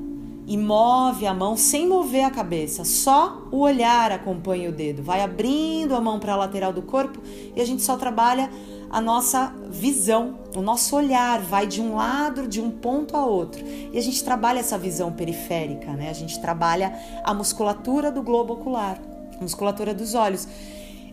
e 0.46 0.56
move 0.56 1.26
a 1.26 1.34
mão 1.34 1.54
sem 1.54 1.86
mover 1.86 2.24
a 2.24 2.30
cabeça, 2.30 2.82
só 2.82 3.46
o 3.52 3.58
olhar 3.58 4.10
acompanha 4.10 4.70
o 4.70 4.72
dedo. 4.72 5.02
Vai 5.02 5.20
abrindo 5.20 5.94
a 5.94 6.00
mão 6.00 6.18
para 6.18 6.32
a 6.32 6.36
lateral 6.36 6.72
do 6.72 6.80
corpo 6.80 7.20
e 7.54 7.60
a 7.60 7.64
gente 7.66 7.82
só 7.82 7.98
trabalha 7.98 8.48
a 8.88 9.02
nossa 9.02 9.54
visão, 9.68 10.38
o 10.56 10.62
nosso 10.62 10.96
olhar 10.96 11.42
vai 11.42 11.66
de 11.66 11.82
um 11.82 11.96
lado, 11.96 12.48
de 12.48 12.58
um 12.58 12.70
ponto 12.70 13.14
a 13.14 13.26
outro. 13.26 13.62
E 13.92 13.98
a 13.98 14.00
gente 14.00 14.24
trabalha 14.24 14.60
essa 14.60 14.78
visão 14.78 15.12
periférica, 15.12 15.92
né? 15.92 16.08
A 16.08 16.14
gente 16.14 16.40
trabalha 16.40 16.98
a 17.22 17.34
musculatura 17.34 18.10
do 18.10 18.22
globo 18.22 18.54
ocular, 18.54 18.98
a 19.38 19.42
musculatura 19.42 19.92
dos 19.92 20.14
olhos 20.14 20.48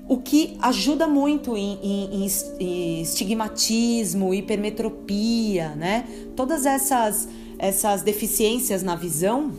o 0.09 0.17
que 0.17 0.57
ajuda 0.59 1.07
muito 1.07 1.55
em, 1.55 1.77
em, 1.83 2.27
em, 2.59 3.01
estigmatismo, 3.01 4.33
hipermetropia, 4.33 5.75
né? 5.75 6.03
Todas 6.35 6.65
essas, 6.65 7.29
essas 7.59 8.01
deficiências 8.01 8.81
na 8.81 8.95
visão, 8.95 9.51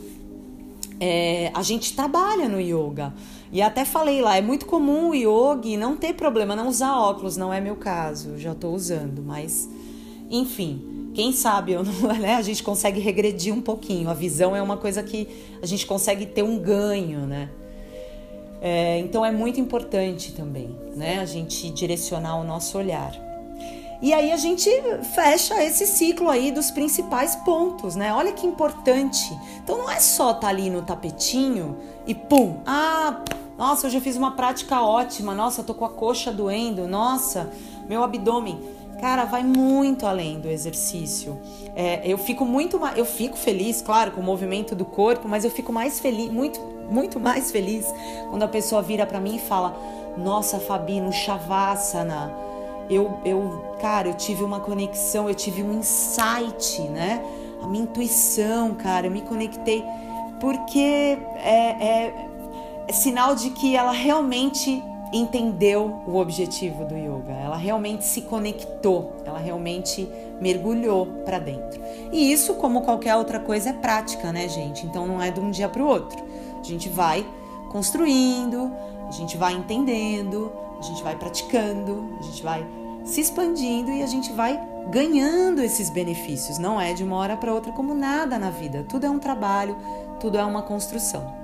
é, 0.99 1.51
a 1.53 1.61
gente 1.63 1.95
trabalha 1.95 2.49
no 2.49 2.59
yoga. 2.59 3.13
E 3.49 3.61
até 3.61 3.85
falei 3.85 4.21
lá, 4.21 4.35
é 4.35 4.41
muito 4.41 4.65
comum 4.65 5.11
o 5.11 5.15
yogi 5.15 5.77
não 5.77 5.95
ter 5.95 6.13
problema, 6.15 6.53
não 6.53 6.67
usar 6.67 6.97
óculos, 6.97 7.37
não 7.37 7.53
é 7.53 7.61
meu 7.61 7.77
caso, 7.77 8.37
já 8.37 8.51
estou 8.51 8.75
usando, 8.75 9.23
mas 9.23 9.69
enfim, 10.29 11.11
quem 11.13 11.31
sabe 11.31 11.71
eu 11.71 11.83
não, 11.83 11.93
né, 12.19 12.35
a 12.35 12.41
gente 12.41 12.61
consegue 12.61 12.99
regredir 12.99 13.53
um 13.53 13.61
pouquinho. 13.61 14.09
A 14.09 14.13
visão 14.13 14.53
é 14.53 14.61
uma 14.61 14.75
coisa 14.75 15.01
que 15.01 15.29
a 15.61 15.65
gente 15.65 15.85
consegue 15.85 16.25
ter 16.25 16.43
um 16.43 16.59
ganho, 16.59 17.25
né? 17.25 17.49
É, 18.61 18.99
então 18.99 19.25
é 19.25 19.31
muito 19.31 19.59
importante 19.59 20.33
também, 20.33 20.77
né, 20.95 21.19
a 21.19 21.25
gente 21.25 21.71
direcionar 21.71 22.35
o 22.39 22.43
nosso 22.43 22.77
olhar. 22.77 23.11
E 24.01 24.13
aí 24.13 24.31
a 24.31 24.37
gente 24.37 24.69
fecha 25.13 25.63
esse 25.63 25.85
ciclo 25.85 26.29
aí 26.29 26.51
dos 26.51 26.71
principais 26.71 27.35
pontos, 27.35 27.95
né? 27.95 28.11
Olha 28.11 28.31
que 28.31 28.47
importante. 28.47 29.31
Então 29.63 29.77
não 29.77 29.91
é 29.91 29.99
só 29.99 30.29
estar 30.31 30.41
tá 30.41 30.47
ali 30.47 30.71
no 30.71 30.81
tapetinho 30.81 31.77
e 32.07 32.15
pum, 32.15 32.61
ah, 32.65 33.21
nossa, 33.59 33.85
hoje 33.85 33.97
eu 33.97 34.01
fiz 34.01 34.15
uma 34.15 34.31
prática 34.31 34.81
ótima, 34.81 35.35
nossa, 35.35 35.61
tô 35.61 35.75
com 35.75 35.85
a 35.85 35.89
coxa 35.89 36.31
doendo, 36.31 36.87
nossa, 36.87 37.51
meu 37.87 38.03
abdômen. 38.03 38.59
Cara, 39.01 39.25
vai 39.25 39.43
muito 39.43 40.05
além 40.05 40.39
do 40.39 40.47
exercício. 40.47 41.39
É, 41.75 42.01
eu 42.05 42.19
fico 42.19 42.45
muito 42.45 42.79
eu 42.95 43.05
fico 43.05 43.35
feliz, 43.35 43.81
claro, 43.81 44.11
com 44.11 44.21
o 44.21 44.23
movimento 44.23 44.75
do 44.75 44.85
corpo, 44.85 45.27
mas 45.27 45.43
eu 45.43 45.49
fico 45.49 45.73
mais 45.73 45.99
feliz, 45.99 46.31
muito 46.31 46.61
muito 46.87 47.19
mais 47.19 47.51
feliz 47.51 47.85
quando 48.29 48.43
a 48.43 48.47
pessoa 48.47 48.81
vira 48.81 49.05
para 49.05 49.19
mim 49.19 49.37
e 49.37 49.39
fala: 49.39 49.75
Nossa, 50.17 50.59
Fabi, 50.59 51.01
no 51.01 51.11
Shavasana, 51.11 52.31
eu, 52.89 53.19
eu, 53.25 53.75
cara, 53.81 54.09
eu 54.09 54.13
tive 54.13 54.43
uma 54.43 54.59
conexão, 54.59 55.27
eu 55.27 55.33
tive 55.33 55.63
um 55.63 55.79
insight, 55.79 56.81
né? 56.89 57.23
A 57.63 57.67
minha 57.67 57.83
intuição, 57.83 58.75
cara, 58.75 59.07
eu 59.07 59.11
me 59.11 59.21
conectei 59.21 59.83
porque 60.39 61.17
é, 61.37 61.75
é, 61.79 62.27
é 62.87 62.93
sinal 62.93 63.35
de 63.35 63.51
que 63.51 63.75
ela 63.75 63.91
realmente 63.91 64.83
entendeu 65.11 66.01
o 66.07 66.15
objetivo 66.17 66.85
do 66.85 66.95
yoga, 66.95 67.33
ela 67.33 67.57
realmente 67.57 68.05
se 68.05 68.21
conectou, 68.21 69.13
ela 69.25 69.39
realmente 69.39 70.07
mergulhou 70.39 71.05
para 71.25 71.37
dentro. 71.37 71.81
E 72.11 72.31
isso, 72.31 72.53
como 72.55 72.81
qualquer 72.81 73.15
outra 73.15 73.39
coisa, 73.39 73.71
é 73.71 73.73
prática, 73.73 74.31
né, 74.31 74.47
gente? 74.47 74.85
Então 74.85 75.05
não 75.05 75.21
é 75.21 75.29
de 75.29 75.39
um 75.39 75.51
dia 75.51 75.67
para 75.67 75.83
o 75.83 75.87
outro. 75.87 76.23
A 76.59 76.63
gente 76.63 76.87
vai 76.87 77.25
construindo, 77.69 78.71
a 79.07 79.11
gente 79.11 79.35
vai 79.35 79.53
entendendo, 79.53 80.51
a 80.79 80.81
gente 80.81 81.03
vai 81.03 81.15
praticando, 81.15 82.17
a 82.19 82.23
gente 82.23 82.43
vai 82.43 82.65
se 83.03 83.19
expandindo 83.19 83.91
e 83.91 84.03
a 84.03 84.07
gente 84.07 84.31
vai 84.31 84.59
ganhando 84.89 85.61
esses 85.61 85.89
benefícios. 85.89 86.57
Não 86.57 86.79
é 86.79 86.93
de 86.93 87.03
uma 87.03 87.17
hora 87.17 87.35
para 87.35 87.53
outra 87.53 87.71
como 87.71 87.93
nada 87.93 88.39
na 88.39 88.49
vida. 88.49 88.85
Tudo 88.87 89.05
é 89.05 89.09
um 89.09 89.19
trabalho, 89.19 89.75
tudo 90.19 90.37
é 90.37 90.45
uma 90.45 90.61
construção. 90.61 91.40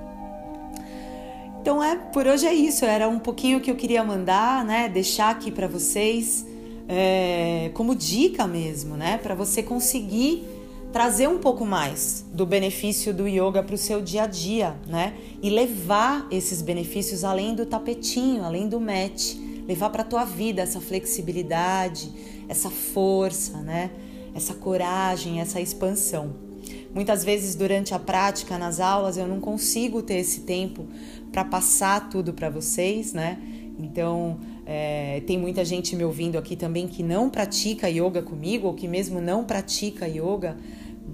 Então 1.68 1.84
é 1.84 1.96
por 1.96 2.26
hoje 2.26 2.46
é 2.46 2.54
isso. 2.54 2.86
Era 2.86 3.06
um 3.10 3.18
pouquinho 3.18 3.60
que 3.60 3.70
eu 3.70 3.76
queria 3.76 4.02
mandar, 4.02 4.64
né? 4.64 4.88
Deixar 4.88 5.28
aqui 5.28 5.50
para 5.50 5.68
vocês 5.68 6.46
é, 6.88 7.70
como 7.74 7.94
dica 7.94 8.46
mesmo, 8.46 8.96
né? 8.96 9.18
Para 9.18 9.34
você 9.34 9.62
conseguir 9.62 10.46
trazer 10.94 11.28
um 11.28 11.36
pouco 11.36 11.66
mais 11.66 12.24
do 12.32 12.46
benefício 12.46 13.12
do 13.12 13.28
yoga 13.28 13.62
para 13.62 13.74
o 13.74 13.76
seu 13.76 14.00
dia 14.00 14.22
a 14.22 14.26
dia, 14.26 14.76
né? 14.86 15.12
E 15.42 15.50
levar 15.50 16.26
esses 16.30 16.62
benefícios 16.62 17.22
além 17.22 17.54
do 17.54 17.66
tapetinho, 17.66 18.44
além 18.44 18.66
do 18.66 18.80
mat, 18.80 19.36
levar 19.68 19.90
para 19.90 20.02
tua 20.02 20.24
vida 20.24 20.62
essa 20.62 20.80
flexibilidade, 20.80 22.10
essa 22.48 22.70
força, 22.70 23.58
né? 23.58 23.90
Essa 24.34 24.54
coragem, 24.54 25.38
essa 25.38 25.60
expansão. 25.60 26.47
Muitas 26.94 27.24
vezes 27.24 27.54
durante 27.54 27.94
a 27.94 27.98
prática 27.98 28.56
nas 28.58 28.80
aulas 28.80 29.16
eu 29.16 29.26
não 29.26 29.40
consigo 29.40 30.02
ter 30.02 30.16
esse 30.16 30.40
tempo 30.40 30.86
para 31.30 31.44
passar 31.44 32.08
tudo 32.08 32.32
para 32.32 32.48
vocês, 32.48 33.12
né? 33.12 33.38
Então, 33.78 34.38
é, 34.66 35.22
tem 35.26 35.38
muita 35.38 35.64
gente 35.64 35.94
me 35.94 36.04
ouvindo 36.04 36.36
aqui 36.36 36.56
também 36.56 36.88
que 36.88 37.02
não 37.02 37.30
pratica 37.30 37.88
yoga 37.88 38.22
comigo, 38.22 38.66
ou 38.66 38.74
que 38.74 38.88
mesmo 38.88 39.20
não 39.20 39.44
pratica 39.44 40.08
yoga, 40.08 40.56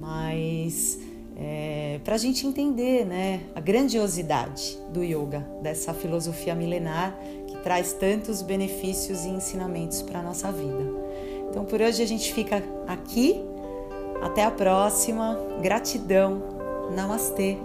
mas 0.00 0.98
é, 1.36 2.00
para 2.04 2.14
a 2.14 2.18
gente 2.18 2.46
entender 2.46 3.04
né, 3.04 3.40
a 3.54 3.60
grandiosidade 3.60 4.78
do 4.92 5.02
yoga, 5.02 5.46
dessa 5.62 5.92
filosofia 5.92 6.54
milenar 6.54 7.16
que 7.46 7.56
traz 7.58 7.92
tantos 7.92 8.40
benefícios 8.40 9.24
e 9.24 9.28
ensinamentos 9.28 10.00
para 10.00 10.22
nossa 10.22 10.50
vida. 10.50 10.84
Então 11.50 11.64
por 11.64 11.80
hoje 11.80 12.02
a 12.02 12.06
gente 12.06 12.32
fica 12.32 12.62
aqui. 12.86 13.40
Até 14.24 14.42
a 14.42 14.50
próxima. 14.50 15.38
Gratidão. 15.60 16.42
Namastê. 16.96 17.58